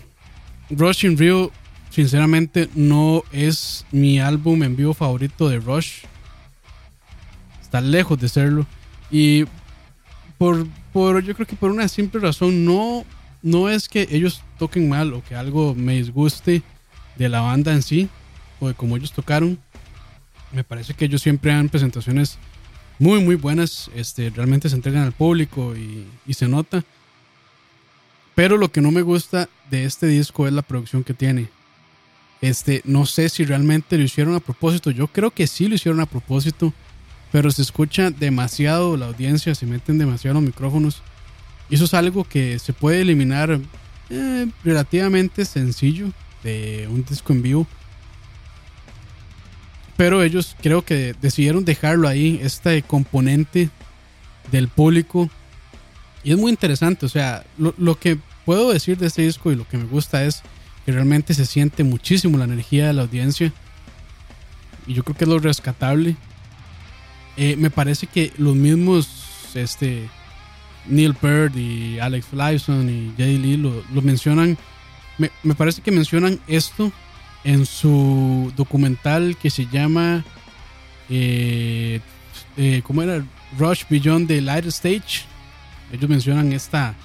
Rush 0.78 1.06
in 1.06 1.18
Rio, 1.18 1.52
sinceramente, 1.90 2.70
no 2.76 3.24
es 3.32 3.86
mi 3.92 4.20
álbum 4.20 4.64
en 4.64 4.76
vivo 4.76 4.94
favorito 4.94 5.50
de 5.50 5.60
Rush. 5.60 6.04
Está 7.62 7.82
lejos 7.82 8.20
de 8.20 8.30
serlo. 8.30 8.66
Y 9.12 9.46
por, 10.38 10.68
por 10.92 11.24
yo 11.24 11.34
creo 11.36 11.48
que 11.48 11.56
por 11.56 11.72
una 11.72 11.88
simple 11.88 12.20
razón, 12.20 12.66
no, 12.66 13.06
no 13.42 13.70
es 13.70 13.88
que 13.88 14.08
ellos 14.12 14.42
toquen 14.58 14.90
mal 14.90 15.14
o 15.14 15.24
que 15.24 15.36
algo 15.36 15.76
me 15.76 15.96
disguste 15.96 16.62
de 17.16 17.30
la 17.30 17.42
banda 17.42 17.74
en 17.74 17.82
sí 17.82 18.10
o 18.60 18.68
de 18.68 18.74
cómo 18.74 18.98
ellos 18.98 19.12
tocaron. 19.12 19.60
Me 20.52 20.64
parece 20.64 20.94
que 20.94 21.06
ellos 21.06 21.22
siempre 21.22 21.52
dan 21.52 21.70
presentaciones 21.70 22.38
muy, 23.00 23.22
muy 23.22 23.36
buenas. 23.36 23.90
Este, 23.96 24.30
realmente 24.30 24.70
se 24.70 24.76
entregan 24.76 25.04
al 25.04 25.12
público 25.12 25.76
y, 25.76 26.08
y 26.26 26.34
se 26.34 26.48
nota. 26.48 26.84
Pero 28.36 28.58
lo 28.58 28.72
que 28.72 28.82
no 28.82 28.92
me 28.92 29.02
gusta 29.02 29.50
de 29.70 29.86
este 29.86 30.08
disco 30.08 30.48
es 30.48 30.54
la 30.54 30.62
producción 30.62 31.04
que 31.04 31.14
tiene. 31.14 31.50
Este, 32.42 32.82
no 32.84 33.06
sé 33.06 33.30
si 33.30 33.46
realmente 33.46 33.98
lo 33.98 34.04
hicieron 34.04 34.36
a 34.36 34.40
propósito. 34.40 34.92
Yo 34.92 35.08
creo 35.08 35.32
que 35.32 35.48
sí 35.48 35.68
lo 35.68 35.76
hicieron 35.76 36.02
a 36.02 36.06
propósito. 36.06 36.74
Pero 37.32 37.50
se 37.50 37.64
escucha 37.64 38.12
demasiado 38.12 38.96
la 38.96 39.08
audiencia, 39.08 39.56
se 39.56 39.66
meten 39.66 39.98
demasiado 39.98 40.36
los 40.36 40.44
micrófonos. 40.44 41.02
Y 41.70 41.76
eso 41.76 41.86
es 41.86 41.94
algo 41.94 42.24
que 42.24 42.60
se 42.60 42.74
puede 42.74 43.02
eliminar 43.02 43.60
eh, 44.10 44.48
relativamente 44.64 45.46
sencillo 45.46 46.12
de 46.44 46.88
un 46.92 47.04
disco 47.04 47.34
en 47.34 47.42
vivo. 47.42 47.68
Pero 49.98 50.22
ellos 50.22 50.56
creo 50.62 50.84
que 50.84 51.16
decidieron 51.22 51.66
dejarlo 51.66 52.08
ahí, 52.08 52.40
este 52.44 52.82
componente 52.84 53.70
del 54.52 54.68
público. 54.68 55.30
Y 56.24 56.32
es 56.32 56.38
muy 56.38 56.52
interesante, 56.52 57.06
o 57.06 57.10
sea, 57.10 57.46
lo, 57.58 57.74
lo 57.78 58.00
que 58.00 58.18
puedo 58.46 58.72
decir 58.72 58.98
de 58.98 59.08
este 59.08 59.24
disco 59.24 59.52
y 59.52 59.56
lo 59.56 59.68
que 59.68 59.78
me 59.78 59.86
gusta 59.86 60.24
es 60.24 60.42
que 60.86 60.92
realmente 60.92 61.34
se 61.34 61.46
siente 61.46 61.84
muchísimo 61.84 62.38
la 62.38 62.46
energía 62.46 62.88
de 62.88 62.94
la 62.94 63.04
audiencia. 63.04 63.52
Y 64.86 64.94
yo 64.94 65.04
creo 65.04 65.18
que 65.18 65.24
es 65.24 65.30
lo 65.30 65.40
rescatable. 65.40 66.16
Eh, 67.38 67.56
me 67.58 67.70
parece 67.70 68.08
que 68.08 68.32
los 68.38 68.56
mismos 68.56 69.08
este, 69.56 70.10
Neil 70.88 71.14
Peart 71.14 71.56
y 71.56 72.00
Alex 72.00 72.28
Lifeson 72.32 72.90
y 72.90 73.14
Jay 73.18 73.38
Lee 73.38 73.58
lo, 73.58 73.84
lo 73.94 74.02
mencionan. 74.02 74.58
Me, 75.18 75.32
me, 75.44 75.56
parece 75.56 75.82
que 75.82 75.92
mencionan 75.92 76.40
esto 76.48 76.92
en 77.44 77.66
su 77.66 78.52
documental 78.56 79.38
que 79.38 79.50
se 79.50 79.68
llama. 79.68 80.24
Eh, 81.10 82.00
eh, 82.58 82.82
¿Cómo 82.84 83.02
era? 83.02 83.24
Rush 83.58 83.84
Beyond 83.90 84.28
the 84.28 84.42
Light 84.42 84.66
Stage. 84.66 85.26
Ellos 85.92 86.10
mencionan 86.10 86.54
esta 86.54 86.96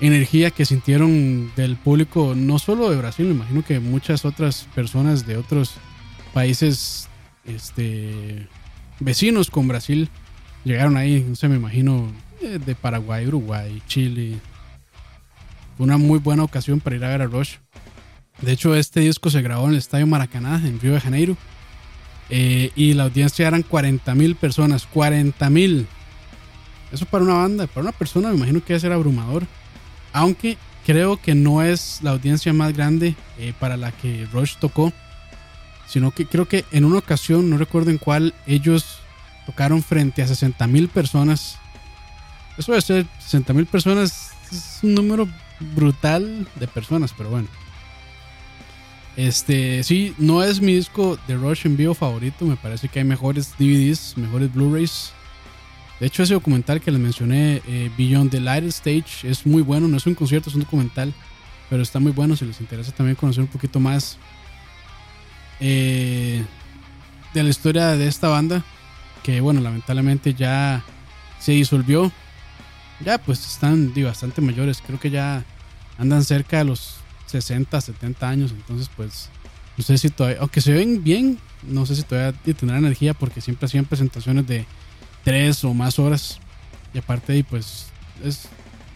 energía 0.00 0.50
que 0.50 0.64
sintieron 0.64 1.52
del 1.56 1.76
público, 1.76 2.34
no 2.36 2.58
solo 2.58 2.90
de 2.90 2.96
Brasil, 2.96 3.26
me 3.26 3.34
imagino 3.34 3.64
que 3.64 3.80
muchas 3.80 4.24
otras 4.24 4.66
personas 4.74 5.26
de 5.26 5.36
otros 5.36 5.74
países 6.34 7.08
este, 7.44 8.46
vecinos 9.00 9.50
con 9.50 9.68
Brasil 9.68 10.10
llegaron 10.64 10.96
ahí, 10.96 11.24
no 11.26 11.36
sé, 11.36 11.48
me 11.48 11.56
imagino 11.56 12.12
eh, 12.42 12.58
de 12.64 12.74
Paraguay, 12.74 13.26
Uruguay, 13.26 13.82
Chile. 13.86 14.36
Una 15.78 15.96
muy 15.96 16.18
buena 16.18 16.42
ocasión 16.42 16.80
para 16.80 16.96
ir 16.96 17.04
a 17.04 17.08
ver 17.08 17.22
a 17.22 17.26
Rush. 17.26 17.56
De 18.40 18.52
hecho, 18.52 18.74
este 18.74 19.00
disco 19.00 19.30
se 19.30 19.42
grabó 19.42 19.66
en 19.66 19.72
el 19.72 19.78
Estadio 19.78 20.06
Maracaná, 20.06 20.60
en 20.64 20.80
Río 20.80 20.92
de 20.92 21.00
Janeiro. 21.00 21.36
Eh, 22.28 22.70
y 22.74 22.94
la 22.94 23.04
audiencia 23.04 23.46
eran 23.46 23.62
40 23.62 24.14
mil 24.14 24.36
personas. 24.36 24.86
40 24.86 25.48
mil. 25.50 25.86
Eso 26.92 27.04
para 27.06 27.24
una 27.24 27.34
banda, 27.34 27.66
para 27.66 27.82
una 27.82 27.92
persona 27.92 28.28
me 28.30 28.36
imagino 28.36 28.60
que 28.60 28.68
debe 28.68 28.80
ser 28.80 28.92
abrumador. 28.92 29.46
Aunque 30.12 30.56
creo 30.86 31.20
que 31.20 31.34
no 31.34 31.62
es 31.62 31.98
la 32.02 32.12
audiencia 32.12 32.52
más 32.52 32.72
grande 32.72 33.16
eh, 33.38 33.52
para 33.58 33.76
la 33.76 33.90
que 33.92 34.26
Rush 34.32 34.56
tocó. 34.58 34.92
Sino 35.88 36.10
que 36.10 36.26
creo 36.26 36.46
que 36.46 36.64
en 36.72 36.84
una 36.84 36.98
ocasión, 36.98 37.50
no 37.50 37.58
recuerdo 37.58 37.90
en 37.90 37.98
cuál, 37.98 38.34
ellos 38.46 38.98
tocaron 39.46 39.82
frente 39.82 40.22
a 40.22 40.26
60 40.26 40.66
mil 40.66 40.88
personas. 40.88 41.58
Eso 42.56 42.72
debe 42.72 42.82
ser 42.82 43.06
60 43.20 43.52
mil 43.52 43.66
personas. 43.66 44.30
Es 44.50 44.78
un 44.82 44.94
número 44.94 45.28
brutal 45.74 46.46
de 46.54 46.68
personas, 46.68 47.12
pero 47.16 47.30
bueno. 47.30 47.48
Este, 49.16 49.82
sí, 49.82 50.14
no 50.18 50.42
es 50.42 50.60
mi 50.60 50.74
disco 50.74 51.18
de 51.26 51.36
Rush 51.36 51.66
en 51.66 51.76
vivo 51.76 51.94
favorito. 51.94 52.44
Me 52.44 52.56
parece 52.56 52.88
que 52.88 53.00
hay 53.00 53.04
mejores 53.04 53.54
DVDs, 53.58 54.16
mejores 54.16 54.52
Blu-rays. 54.52 55.12
De 56.00 56.06
hecho, 56.06 56.22
ese 56.22 56.34
documental 56.34 56.80
que 56.80 56.90
les 56.90 57.00
mencioné, 57.00 57.62
eh, 57.66 57.90
Beyond 57.96 58.30
the 58.30 58.40
Light 58.40 58.64
Stage, 58.64 59.28
es 59.28 59.46
muy 59.46 59.62
bueno. 59.62 59.88
No 59.88 59.96
es 59.96 60.06
un 60.06 60.14
concierto, 60.14 60.50
es 60.50 60.54
un 60.54 60.62
documental. 60.62 61.14
Pero 61.70 61.82
está 61.82 61.98
muy 61.98 62.12
bueno 62.12 62.36
si 62.36 62.44
les 62.44 62.60
interesa 62.60 62.92
también 62.92 63.16
conocer 63.16 63.42
un 63.42 63.48
poquito 63.48 63.80
más 63.80 64.18
eh, 65.58 66.44
de 67.34 67.42
la 67.42 67.48
historia 67.48 67.88
de 67.96 68.06
esta 68.06 68.28
banda. 68.28 68.62
Que 69.22 69.40
bueno, 69.40 69.60
lamentablemente 69.60 70.34
ya 70.34 70.84
se 71.40 71.52
disolvió. 71.52 72.12
Ya 73.04 73.18
pues 73.18 73.44
están 73.46 73.92
bastante 74.04 74.40
mayores. 74.40 74.82
Creo 74.86 75.00
que 75.00 75.10
ya 75.10 75.44
andan 75.98 76.24
cerca 76.24 76.58
de 76.58 76.64
los 76.64 76.96
60, 77.26 77.80
70 77.80 78.28
años. 78.28 78.52
Entonces, 78.52 78.90
pues, 78.94 79.30
no 79.76 79.84
sé 79.84 79.98
si 79.98 80.10
todavía, 80.10 80.40
aunque 80.40 80.60
se 80.60 80.72
ven 80.72 81.02
bien, 81.02 81.38
no 81.62 81.86
sé 81.86 81.96
si 81.96 82.02
todavía 82.02 82.38
tendrán 82.54 82.80
energía 82.80 83.14
porque 83.14 83.40
siempre 83.40 83.66
hacían 83.66 83.86
presentaciones 83.86 84.46
de 84.46 84.66
3 85.26 85.64
o 85.64 85.74
más 85.74 85.98
horas. 85.98 86.38
Y 86.94 86.98
aparte 86.98 87.44
pues, 87.50 87.88
es, 88.22 88.48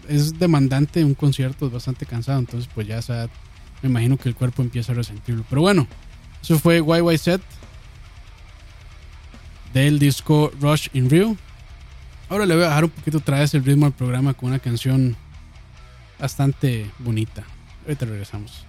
es 0.09 0.39
demandante 0.39 1.05
un 1.05 1.15
concierto, 1.15 1.67
es 1.67 1.73
bastante 1.73 2.07
cansado. 2.07 2.39
Entonces, 2.39 2.71
pues 2.73 2.87
ya 2.87 3.03
sea, 3.03 3.29
me 3.83 3.89
imagino 3.89 4.17
que 4.17 4.29
el 4.29 4.37
cuerpo 4.37 4.63
empieza 4.63 4.93
a 4.93 4.95
resentirlo. 4.95 5.45
Pero 5.51 5.63
bueno, 5.63 5.89
eso 6.41 6.57
fue 6.61 6.85
YYZ 6.85 7.41
del 9.75 9.99
disco 9.99 10.53
Rush 10.61 10.87
in 10.93 11.11
Rio. 11.11 11.37
Ahora 12.29 12.47
le 12.47 12.55
voy 12.55 12.63
a 12.63 12.69
bajar 12.69 12.85
un 12.85 12.91
poquito 12.91 13.19
otra 13.19 13.41
vez 13.41 13.53
el 13.55 13.65
ritmo 13.65 13.87
al 13.87 13.93
programa 13.93 14.33
con 14.33 14.51
una 14.51 14.61
canción 14.61 15.17
bastante 16.17 16.89
bonita. 17.01 17.43
Ahorita 17.87 18.07
regresamos. 18.07 18.67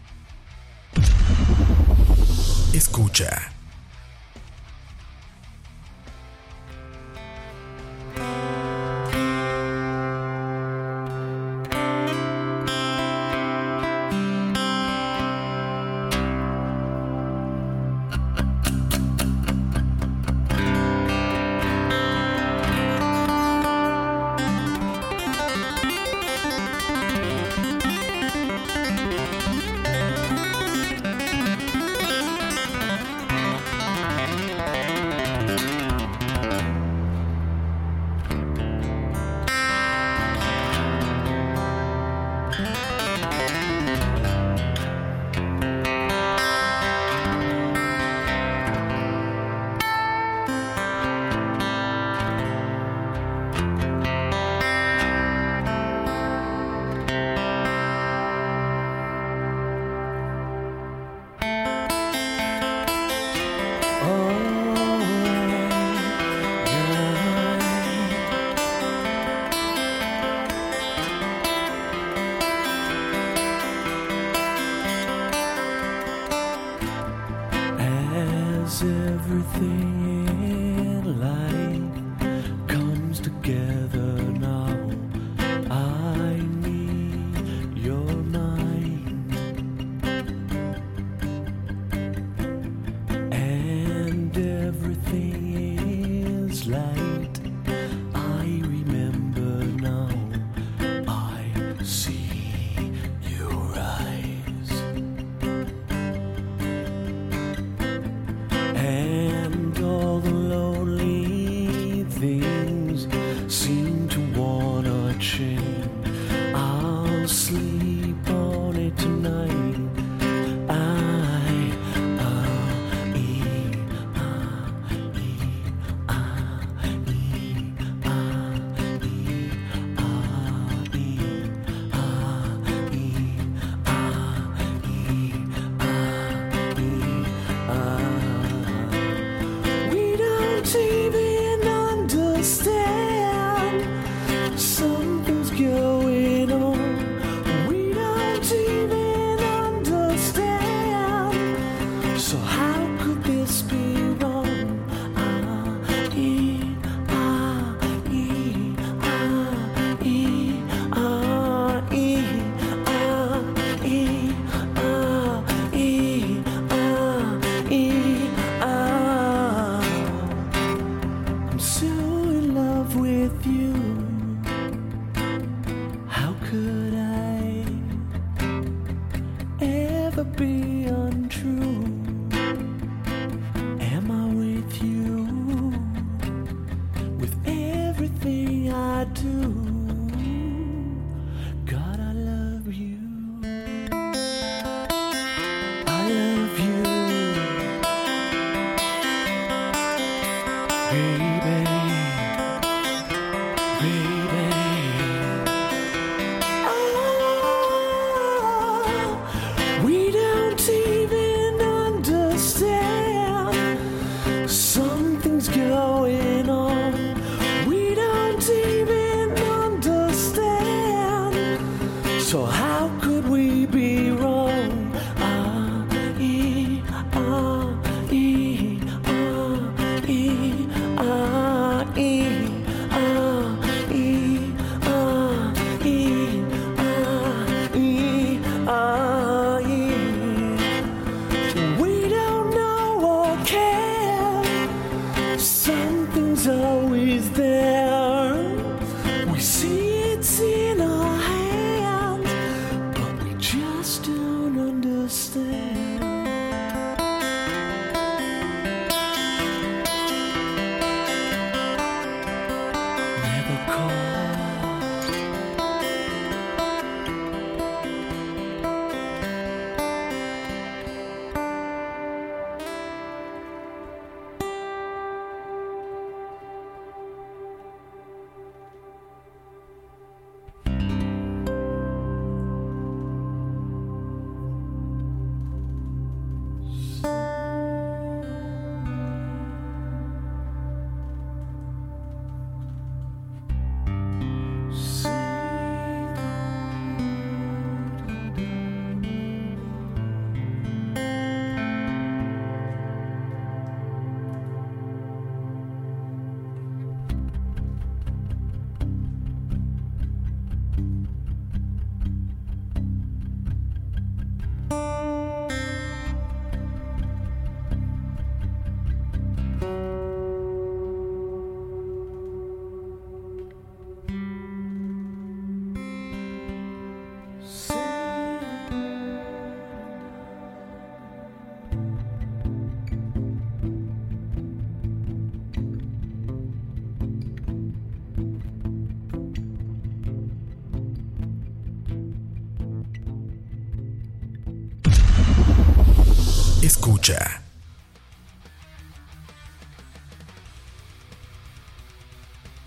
Escucha. 2.74 3.52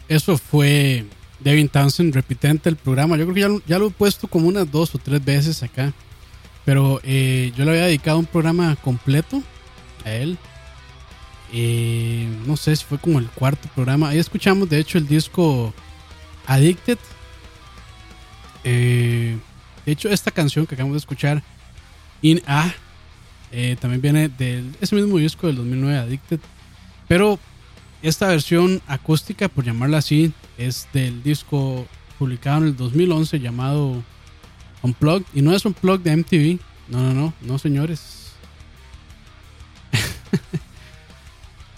Eso 0.09 0.36
fue 0.39 1.06
Devin 1.40 1.69
Townsend, 1.69 2.15
repitente 2.15 2.69
el 2.69 2.77
programa. 2.77 3.16
Yo 3.16 3.24
creo 3.24 3.35
que 3.35 3.62
ya 3.66 3.78
lo, 3.78 3.86
he 3.89 3.90
puesto 3.90 4.28
como 4.28 4.48
unas 4.48 4.70
dos 4.70 4.94
o 4.94 4.98
tres 4.98 5.24
veces 5.24 5.62
acá. 5.62 5.93
Pero 6.65 7.01
eh, 7.02 7.52
yo 7.56 7.65
le 7.65 7.73
había 7.73 7.86
dedicado 7.86 8.19
un 8.19 8.27
programa 8.27 8.77
completo 8.77 9.43
a 10.05 10.11
él. 10.11 10.39
Eh, 11.52 12.27
no 12.47 12.56
sé 12.56 12.74
si 12.74 12.85
fue 12.85 12.98
como 12.98 13.19
el 13.19 13.28
cuarto 13.28 13.69
programa. 13.74 14.09
Ahí 14.09 14.19
escuchamos, 14.19 14.69
de 14.69 14.78
hecho, 14.78 14.98
el 14.98 15.06
disco 15.06 15.74
Addicted. 16.47 16.98
Eh, 18.65 19.36
de 19.85 19.93
hecho, 19.93 20.09
esta 20.09 20.31
canción 20.31 20.66
que 20.66 20.74
acabamos 20.74 20.94
de 20.94 20.98
escuchar, 20.98 21.43
In 22.23 22.43
A, 22.47 22.73
eh, 23.53 23.77
también 23.81 24.03
viene 24.03 24.29
de 24.29 24.65
ese 24.81 24.97
mismo 24.97 25.19
disco 25.19 25.47
del 25.47 25.57
2009, 25.57 25.99
Addicted. 25.99 26.41
Pero 27.09 27.39
esta 28.03 28.29
versión 28.29 28.83
acústica, 28.87 29.49
por 29.49 29.65
llamarla 29.65 29.99
así, 29.99 30.33
es 30.59 30.89
del 30.93 31.23
disco 31.23 31.87
publicado 32.19 32.59
en 32.59 32.65
el 32.65 32.77
2011 32.77 33.41
llamado 33.41 34.03
Unplugged. 34.83 35.27
Y 35.35 35.43
no 35.43 35.55
es 35.55 35.65
Unplugged 35.65 36.05
de 36.05 36.16
MTV. 36.16 36.61
No, 36.89 37.03
no, 37.03 37.15
no, 37.15 37.35
no, 37.41 37.59
señores. 37.59 38.33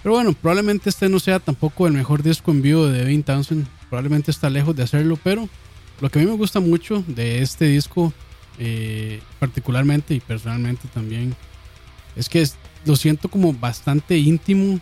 Pero 0.02 0.14
bueno, 0.14 0.32
probablemente 0.32 0.88
este 0.88 1.08
no 1.08 1.18
sea 1.20 1.40
tampoco 1.40 1.86
el 1.86 1.92
mejor 1.92 2.22
disco 2.22 2.50
en 2.50 2.62
vivo 2.62 2.86
de 2.86 3.00
Devin 3.00 3.22
Townsend. 3.22 3.66
Probablemente 3.88 4.30
está 4.30 4.50
lejos 4.50 4.74
de 4.74 4.82
hacerlo, 4.82 5.18
pero 5.22 5.48
lo 6.00 6.10
que 6.10 6.18
a 6.18 6.22
mí 6.22 6.28
me 6.28 6.36
gusta 6.36 6.60
mucho 6.60 7.04
de 7.06 7.42
este 7.42 7.66
disco, 7.66 8.12
eh, 8.58 9.20
particularmente 9.38 10.14
y 10.14 10.20
personalmente 10.20 10.88
también, 10.92 11.36
es 12.16 12.28
que 12.28 12.46
lo 12.84 12.96
siento 12.96 13.28
como 13.28 13.52
bastante 13.52 14.18
íntimo, 14.18 14.80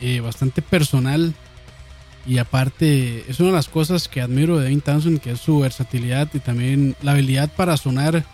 eh, 0.00 0.20
bastante 0.20 0.60
personal. 0.62 1.34
Y 2.26 2.38
aparte, 2.38 3.24
es 3.30 3.38
una 3.38 3.50
de 3.50 3.54
las 3.54 3.68
cosas 3.68 4.08
que 4.08 4.20
admiro 4.20 4.58
de 4.58 4.64
Devin 4.64 4.80
Townsend, 4.80 5.20
que 5.20 5.30
es 5.30 5.40
su 5.40 5.60
versatilidad 5.60 6.28
y 6.34 6.40
también 6.40 6.96
la 7.00 7.12
habilidad 7.12 7.52
para 7.54 7.76
sonar, 7.76 8.24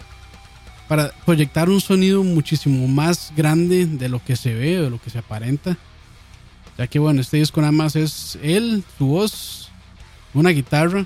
para 0.89 1.13
proyectar 1.27 1.69
un 1.69 1.81
sonido 1.81 2.25
muchísimo 2.25 2.89
más 2.89 3.33
grande 3.37 3.85
de 3.87 4.09
lo 4.09 4.25
que 4.25 4.35
se 4.37 4.55
ve, 4.55 4.81
de 4.81 4.89
lo 4.89 5.01
que 5.01 5.11
se 5.11 5.19
aparenta. 5.19 5.77
Ya 6.79 6.87
que 6.87 6.99
bueno, 6.99 7.21
este 7.21 7.37
disco 7.37 7.61
nada 7.61 7.73
más 7.73 7.95
es 7.97 8.39
él, 8.43 8.83
su 8.97 9.07
voz, 9.07 9.71
una 10.33 10.51
guitarra 10.51 11.05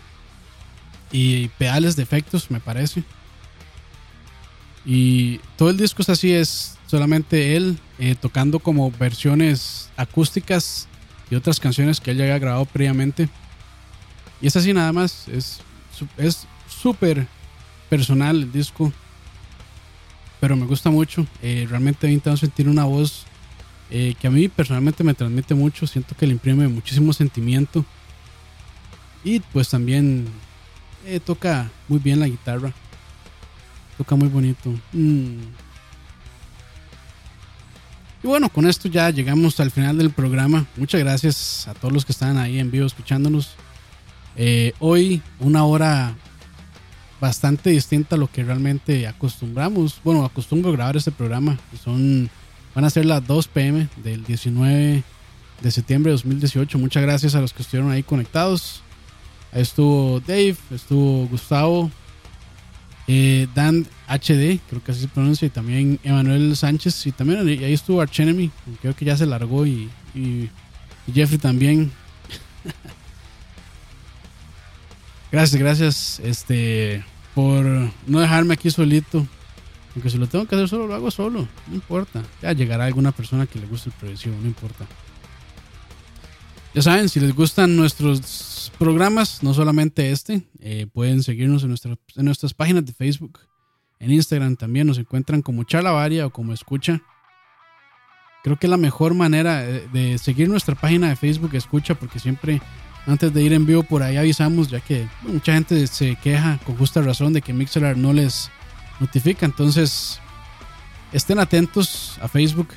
y 1.11 1.49
pedales 1.49 1.97
de 1.97 2.05
efectos, 2.05 2.53
me 2.53 2.61
parece. 2.61 3.03
Y 4.87 5.39
todo 5.57 5.71
el 5.71 5.77
disco 5.77 6.01
es 6.03 6.09
así, 6.09 6.33
es 6.33 6.79
solamente 6.87 7.57
él 7.57 7.79
eh, 7.99 8.15
tocando 8.15 8.61
como 8.61 8.91
versiones 8.93 9.91
acústicas 9.97 10.87
y 11.31 11.35
otras 11.35 11.59
canciones 11.59 12.01
que 12.01 12.13
él 12.13 12.19
ya 12.19 12.25
había 12.25 12.39
grabado 12.39 12.65
previamente. 12.67 13.29
Y 14.41 14.47
es 14.47 14.55
así 14.57 14.73
nada 14.73 14.93
más, 14.93 15.27
es 15.29 15.59
su- 15.97 16.07
es 16.17 16.47
súper 16.69 17.27
personal 17.91 18.37
el 18.43 18.53
disco, 18.53 18.93
pero 20.41 20.57
me 20.57 20.67
gusta 20.67 20.91
mucho. 20.91 21.27
Eh, 21.43 21.67
realmente 21.69 22.07
Devin 22.07 22.21
Townsend 22.21 22.53
tiene 22.53 22.71
una 22.71 22.85
voz 22.85 23.25
eh, 23.91 24.15
que 24.21 24.27
a 24.27 24.31
mí 24.31 24.49
personalmente 24.49 25.03
me 25.03 25.15
transmite 25.15 25.55
mucho, 25.55 25.87
siento 25.87 26.15
que 26.17 26.27
le 26.27 26.33
imprime 26.33 26.69
muchísimo 26.69 27.13
sentimiento. 27.13 27.85
Y 29.25 29.41
pues 29.41 29.69
también 29.71 30.27
eh, 31.05 31.19
toca 31.19 31.71
muy 31.89 31.99
bien 31.99 32.21
la 32.21 32.29
guitarra. 32.29 32.73
Toca 33.99 34.17
muy 34.17 34.29
bonito. 34.29 34.71
Mm. 34.93 35.41
Y 38.23 38.27
bueno, 38.27 38.49
con 38.49 38.67
esto 38.67 38.89
ya 38.89 39.11
llegamos 39.11 39.61
al 39.61 39.71
final 39.71 39.99
del 39.99 40.11
programa. 40.11 40.67
Muchas 40.77 41.01
gracias 41.01 41.69
a 41.69 41.75
todos 41.75 41.93
los 41.93 42.05
que 42.05 42.13
están 42.13 42.39
ahí 42.39 42.59
en 42.59 42.71
vivo 42.71 42.87
escuchándonos. 42.87 43.51
Eh, 44.37 44.73
hoy 44.81 45.23
una 45.41 45.65
hora 45.65 46.15
bastante 47.21 47.71
distinta 47.71 48.17
a 48.17 48.19
lo 48.19 48.31
que 48.31 48.45
realmente 48.45 49.07
acostumbramos. 49.07 50.01
Bueno, 50.05 50.25
acostumbro 50.25 50.73
grabar 50.73 50.97
este 50.97 51.13
programa. 51.13 51.59
Son, 51.83 52.29
van 52.75 52.85
a 52.85 52.91
ser 52.91 53.07
las 53.07 53.27
2 53.27 53.49
pm 53.49 53.89
del 54.03 54.25
19 54.25 55.03
de 55.61 55.71
septiembre 55.71 56.11
de 56.11 56.17
2018. 56.17 56.79
Muchas 56.79 57.03
gracias 57.03 57.35
a 57.35 57.41
los 57.41 57.53
que 57.53 57.63
estuvieron 57.63 57.91
ahí 57.91 58.03
conectados. 58.03 58.83
Estuvo 59.53 60.21
Dave, 60.21 60.57
estuvo 60.71 61.27
Gustavo, 61.29 61.91
eh, 63.09 63.47
Dan 63.55 63.87
HD, 64.09 64.59
creo 64.69 64.83
que 64.85 64.93
así 64.93 65.03
se 65.03 65.09
pronuncia, 65.09 65.47
y 65.47 65.51
también 65.51 66.01
Emanuel 66.03 66.57
Sánchez, 66.57 67.07
y 67.07 67.13
también 67.13 67.47
ahí 67.47 67.73
estuvo 67.73 68.01
Archenemy, 68.01 68.51
creo 68.81 68.97
que 68.97 69.05
ya 69.05 69.17
se 69.17 69.27
largó, 69.27 69.67
y, 69.67 69.91
Jeffrey 71.13 71.39
también. 71.39 71.93
gracias, 75.33 75.61
gracias, 75.61 76.21
este, 76.21 77.05
por 77.35 77.65
no 78.07 78.21
dejarme 78.21 78.55
aquí 78.55 78.71
solito. 78.71 79.27
Aunque 79.95 80.11
si 80.11 80.19
lo 80.19 80.27
tengo 80.27 80.45
que 80.45 80.55
hacer 80.55 80.69
solo, 80.69 80.87
lo 80.87 80.95
hago 80.95 81.11
solo, 81.11 81.49
no 81.69 81.75
importa. 81.75 82.23
Ya 82.43 82.53
llegará 82.53 82.85
alguna 82.85 83.13
persona 83.13 83.47
que 83.47 83.59
le 83.59 83.67
guste 83.67 83.89
el 83.89 83.95
progresivo, 83.95 84.37
no 84.39 84.47
importa. 84.47 84.85
Ya 86.77 86.83
saben, 86.83 87.09
si 87.09 87.21
les 87.21 87.35
gustan 87.35 87.75
nuestros 87.75 88.71
programas, 88.79 89.43
no 89.43 89.55
solamente 89.55 90.11
este, 90.13 90.43
eh, 90.61 90.87
pueden 90.93 91.23
seguirnos 91.23 91.63
en, 91.63 91.71
nuestra- 91.71 91.97
en 92.17 92.25
nuestras 92.27 92.53
páginas 92.53 92.85
de 92.85 92.93
Facebook. 92.93 93.41
En 93.99 94.13
Instagram 94.13 94.57
también 94.57 94.87
nos 94.87 94.99
encuentran 94.99 95.41
como 95.41 95.65
Charla 95.65 95.91
Varia 95.93 96.27
o 96.27 96.31
como 96.31 96.53
Escucha. 96.53 97.01
Creo 98.45 98.59
que 98.59 98.69
la 98.69 98.77
mejor 98.77 99.15
manera 99.15 99.63
de 99.63 100.19
seguir 100.19 100.51
nuestra 100.51 100.75
página 100.75 101.09
de 101.09 101.17
Facebook 101.17 101.55
Escucha 101.55 101.95
porque 101.95 102.19
siempre 102.21 102.61
antes 103.07 103.33
de 103.33 103.43
ir 103.43 103.55
en 103.55 103.65
vivo 103.65 103.83
por 103.83 104.03
ahí 104.03 104.19
avisamos 104.19 104.69
ya 104.69 104.81
que 104.81 105.09
mucha 105.23 105.55
gente 105.55 105.87
se 105.87 106.15
queja 106.17 106.59
con 106.67 106.77
justa 106.77 107.01
razón 107.01 107.33
de 107.33 107.41
que 107.41 107.55
Mixelar 107.55 107.97
no 107.97 108.13
les 108.13 108.51
notifica. 109.01 109.47
Entonces 109.47 110.21
estén 111.11 111.39
atentos 111.39 112.19
a 112.21 112.29
Facebook. 112.29 112.69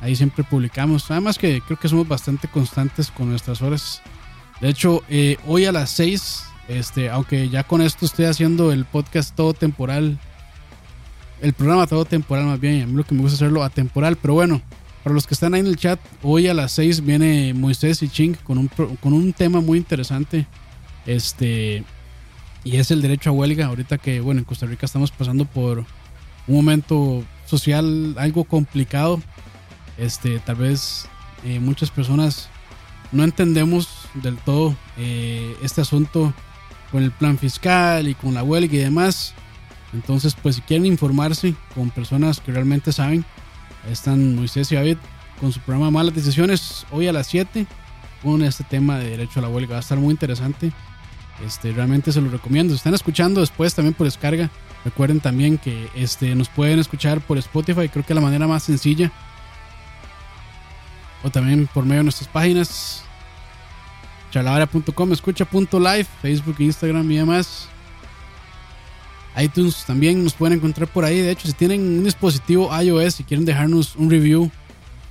Ahí 0.00 0.16
siempre 0.16 0.44
publicamos. 0.44 1.10
Además 1.10 1.38
que 1.38 1.60
creo 1.60 1.78
que 1.78 1.88
somos 1.88 2.06
bastante 2.06 2.48
constantes 2.48 3.10
con 3.10 3.30
nuestras 3.30 3.62
horas. 3.62 4.02
De 4.60 4.68
hecho, 4.68 5.02
eh, 5.08 5.36
hoy 5.46 5.64
a 5.64 5.72
las 5.72 5.90
6, 5.90 6.44
este, 6.68 7.10
aunque 7.10 7.48
ya 7.48 7.64
con 7.64 7.82
esto 7.82 8.06
estoy 8.06 8.26
haciendo 8.26 8.72
el 8.72 8.84
podcast 8.84 9.34
todo 9.34 9.54
temporal, 9.54 10.18
el 11.40 11.52
programa 11.52 11.86
todo 11.86 12.04
temporal 12.04 12.46
más 12.46 12.60
bien, 12.60 12.74
y 12.76 12.80
a 12.82 12.86
mí 12.86 12.94
lo 12.94 13.04
que 13.04 13.14
me 13.14 13.22
gusta 13.22 13.36
hacerlo 13.36 13.62
atemporal, 13.62 14.16
pero 14.16 14.34
bueno, 14.34 14.62
para 15.02 15.14
los 15.14 15.26
que 15.26 15.34
están 15.34 15.54
ahí 15.54 15.60
en 15.60 15.66
el 15.66 15.76
chat, 15.76 16.00
hoy 16.22 16.46
a 16.46 16.54
las 16.54 16.72
6 16.72 17.04
viene 17.04 17.52
Moisés 17.52 18.02
y 18.02 18.08
Ching 18.08 18.36
con 18.42 18.56
un, 18.56 18.68
con 18.68 19.12
un 19.12 19.32
tema 19.32 19.60
muy 19.60 19.76
interesante, 19.76 20.46
este, 21.04 21.84
y 22.64 22.76
es 22.76 22.90
el 22.90 23.02
derecho 23.02 23.30
a 23.30 23.32
huelga, 23.34 23.66
ahorita 23.66 23.98
que, 23.98 24.20
bueno, 24.20 24.38
en 24.38 24.44
Costa 24.44 24.66
Rica 24.66 24.86
estamos 24.86 25.10
pasando 25.10 25.44
por 25.44 25.80
un 26.46 26.56
momento 26.56 27.22
social 27.44 28.14
algo 28.18 28.44
complicado, 28.44 29.20
este, 29.98 30.38
tal 30.40 30.56
vez 30.56 31.06
eh, 31.44 31.60
muchas 31.60 31.90
personas 31.90 32.48
no 33.12 33.22
entendemos 33.22 33.88
del 34.14 34.36
todo 34.38 34.74
eh, 34.96 35.56
este 35.62 35.80
asunto 35.80 36.32
con 36.90 37.02
el 37.02 37.12
plan 37.12 37.38
fiscal 37.38 38.08
y 38.08 38.14
con 38.14 38.34
la 38.34 38.42
huelga 38.42 38.74
y 38.74 38.78
demás. 38.78 39.34
Entonces, 39.92 40.34
pues 40.34 40.56
si 40.56 40.62
quieren 40.62 40.86
informarse 40.86 41.54
con 41.74 41.90
personas 41.90 42.40
que 42.40 42.52
realmente 42.52 42.92
saben, 42.92 43.24
están 43.90 44.34
Moisés 44.34 44.70
y 44.72 44.74
David 44.74 44.96
con 45.40 45.52
su 45.52 45.60
programa 45.60 45.90
Malas 45.90 46.14
Decisiones 46.14 46.86
hoy 46.90 47.06
a 47.06 47.12
las 47.12 47.26
7 47.28 47.66
con 48.22 48.42
este 48.42 48.64
tema 48.64 48.98
de 48.98 49.10
derecho 49.10 49.38
a 49.38 49.42
la 49.42 49.48
huelga. 49.48 49.72
Va 49.72 49.76
a 49.76 49.80
estar 49.80 49.98
muy 49.98 50.10
interesante. 50.10 50.72
Este, 51.44 51.72
realmente 51.72 52.12
se 52.12 52.20
lo 52.20 52.30
recomiendo. 52.30 52.72
Si 52.72 52.76
están 52.76 52.94
escuchando 52.94 53.40
después 53.40 53.74
también 53.74 53.94
por 53.94 54.06
descarga, 54.06 54.50
recuerden 54.84 55.20
también 55.20 55.58
que 55.58 55.88
este, 55.94 56.34
nos 56.34 56.48
pueden 56.48 56.78
escuchar 56.78 57.20
por 57.20 57.38
Spotify. 57.38 57.88
Creo 57.88 58.04
que 58.04 58.14
la 58.14 58.20
manera 58.20 58.46
más 58.46 58.62
sencilla 58.62 59.12
o 61.24 61.30
también 61.30 61.66
por 61.72 61.84
medio 61.84 62.00
de 62.00 62.04
nuestras 62.04 62.28
páginas 62.28 63.02
charlavara.com, 64.30 65.12
escucha.live, 65.12 66.06
Facebook, 66.20 66.56
Instagram 66.58 67.10
y 67.10 67.16
demás. 67.16 67.68
iTunes 69.40 69.84
también 69.86 70.22
nos 70.22 70.34
pueden 70.34 70.58
encontrar 70.58 70.88
por 70.88 71.04
ahí. 71.04 71.20
De 71.20 71.30
hecho, 71.30 71.46
si 71.46 71.54
tienen 71.54 71.80
un 71.80 72.04
dispositivo 72.04 72.68
iOS 72.78 73.20
y 73.20 73.24
quieren 73.24 73.46
dejarnos 73.46 73.96
un 73.96 74.10
review, 74.10 74.50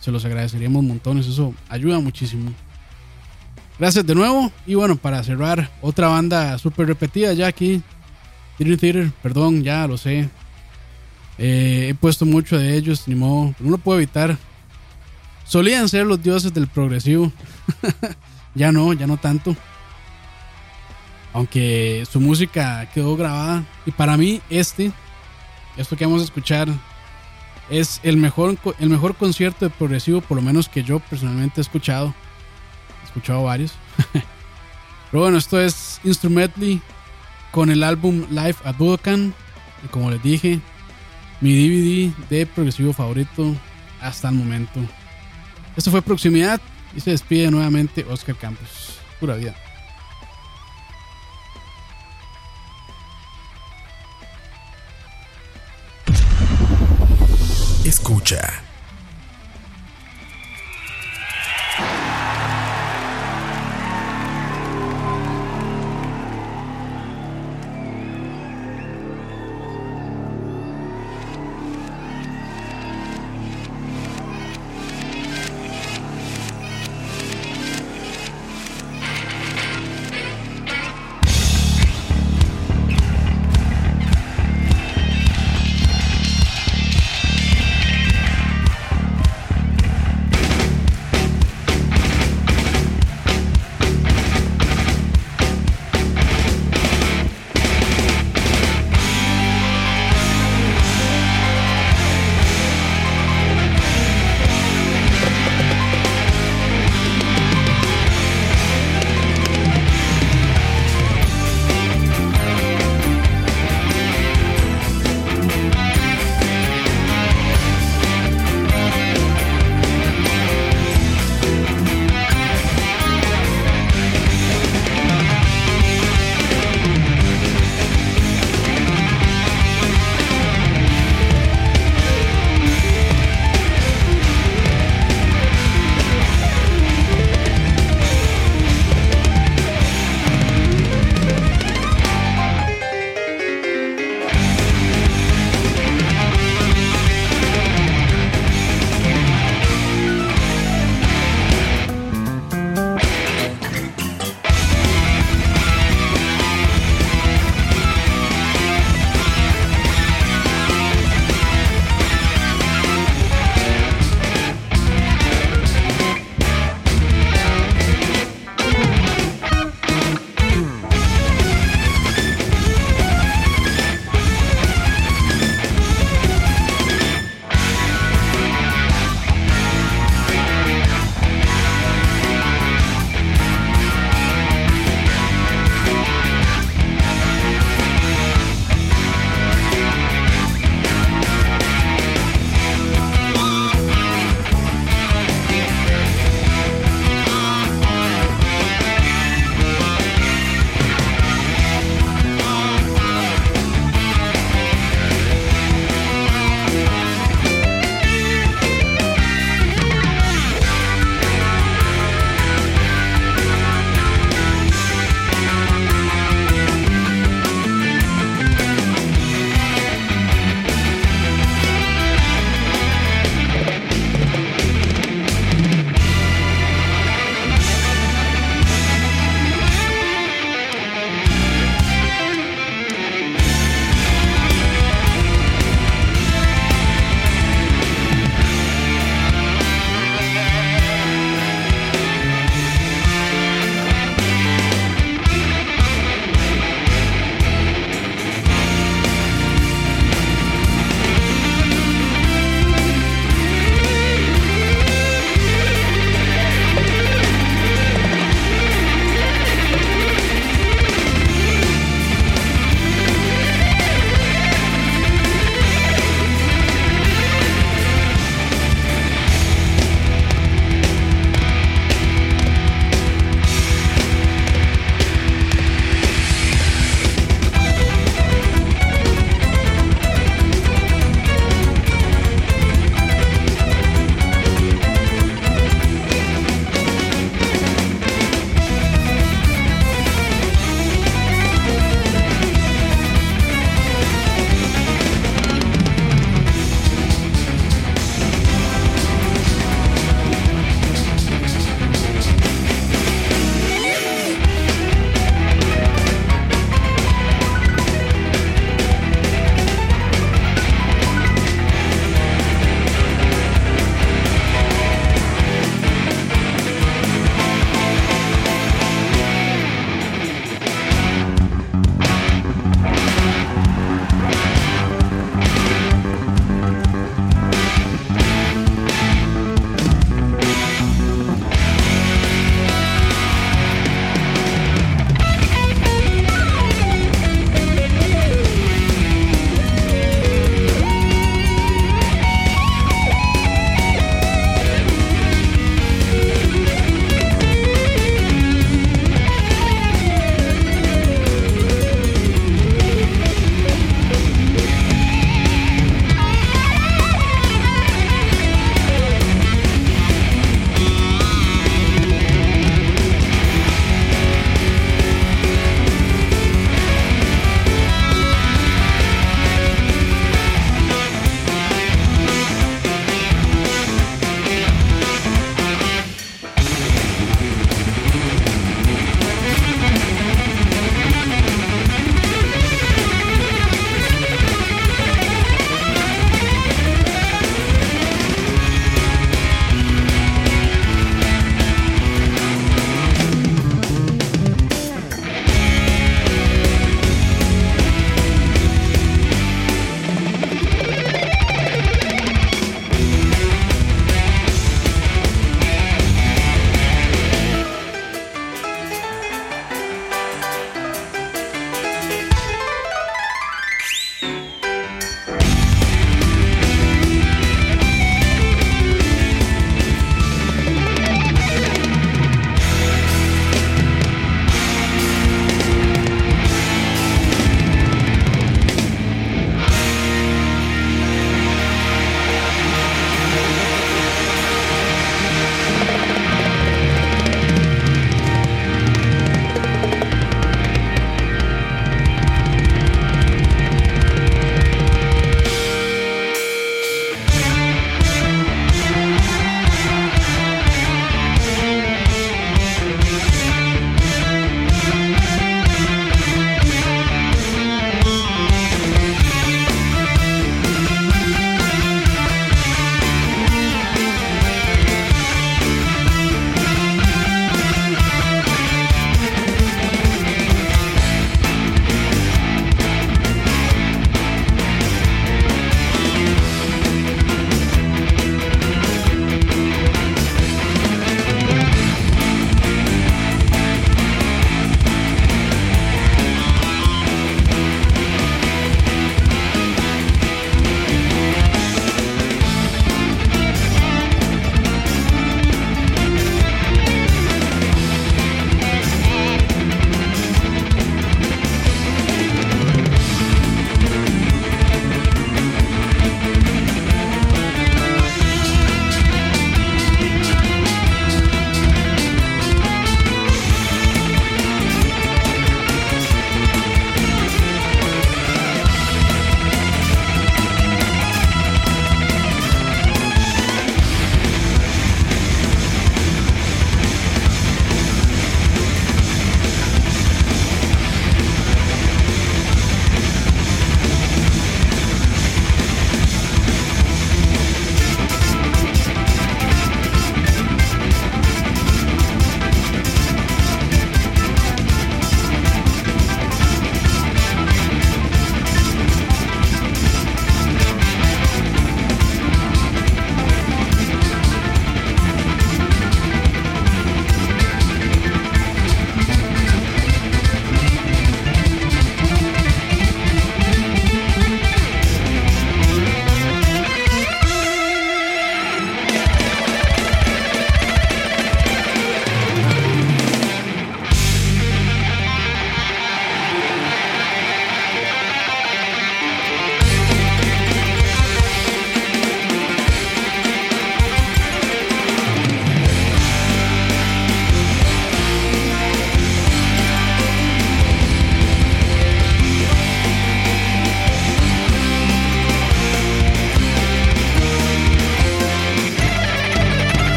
se 0.00 0.10
los 0.10 0.24
agradeceríamos 0.24 0.82
montones. 0.82 1.26
Eso 1.26 1.54
ayuda 1.68 2.00
muchísimo. 2.00 2.52
Gracias 3.78 4.04
de 4.04 4.14
nuevo. 4.14 4.52
Y 4.66 4.74
bueno, 4.74 4.96
para 4.96 5.22
cerrar, 5.22 5.70
otra 5.80 6.08
banda 6.08 6.58
súper 6.58 6.88
repetida 6.88 7.32
ya 7.32 7.46
aquí. 7.46 7.80
Dream 8.58 8.76
Theater, 8.76 9.12
perdón, 9.22 9.62
ya 9.62 9.86
lo 9.86 9.96
sé. 9.96 10.28
Eh, 11.38 11.86
he 11.90 11.94
puesto 11.94 12.26
mucho 12.26 12.58
de 12.58 12.76
ellos, 12.76 13.06
ni 13.06 13.14
modo. 13.14 13.54
No 13.60 13.70
lo 13.70 13.78
puedo 13.78 13.98
evitar. 13.98 14.36
Solían 15.44 15.88
ser 15.88 16.06
los 16.06 16.22
dioses 16.22 16.52
del 16.52 16.66
progresivo. 16.66 17.32
ya 18.54 18.72
no, 18.72 18.92
ya 18.92 19.06
no 19.06 19.16
tanto. 19.16 19.56
Aunque 21.32 22.06
su 22.10 22.20
música 22.20 22.88
quedó 22.92 23.16
grabada. 23.16 23.64
Y 23.86 23.90
para 23.90 24.16
mí, 24.16 24.40
este, 24.50 24.92
esto 25.76 25.96
que 25.96 26.04
vamos 26.04 26.20
a 26.20 26.24
escuchar, 26.24 26.68
es 27.70 28.00
el 28.02 28.16
mejor, 28.16 28.58
el 28.78 28.90
mejor 28.90 29.16
concierto 29.16 29.64
de 29.64 29.70
progresivo, 29.70 30.20
por 30.20 30.36
lo 30.36 30.42
menos 30.42 30.68
que 30.68 30.82
yo 30.82 31.00
personalmente 31.00 31.60
he 31.60 31.62
escuchado. 31.62 32.14
He 33.02 33.06
escuchado 33.06 33.44
varios. 33.44 33.72
Pero 35.10 35.22
bueno, 35.22 35.38
esto 35.38 35.60
es 35.60 36.00
Instrumentally 36.04 36.80
con 37.50 37.70
el 37.70 37.82
álbum 37.82 38.26
Live 38.30 38.56
at 38.64 38.76
Budokan. 38.76 39.34
Y 39.84 39.88
como 39.88 40.10
les 40.10 40.22
dije, 40.22 40.60
mi 41.40 41.52
DVD 41.52 42.12
de 42.28 42.46
progresivo 42.46 42.92
favorito 42.92 43.54
hasta 44.00 44.28
el 44.28 44.34
momento. 44.34 44.80
Esto 45.76 45.90
fue 45.90 46.02
Proximidad 46.02 46.60
y 46.94 47.00
se 47.00 47.10
despide 47.10 47.50
nuevamente 47.50 48.04
Oscar 48.08 48.36
Campos. 48.36 48.98
Pura 49.20 49.36
vida. 49.36 49.54
Escucha. 57.84 58.62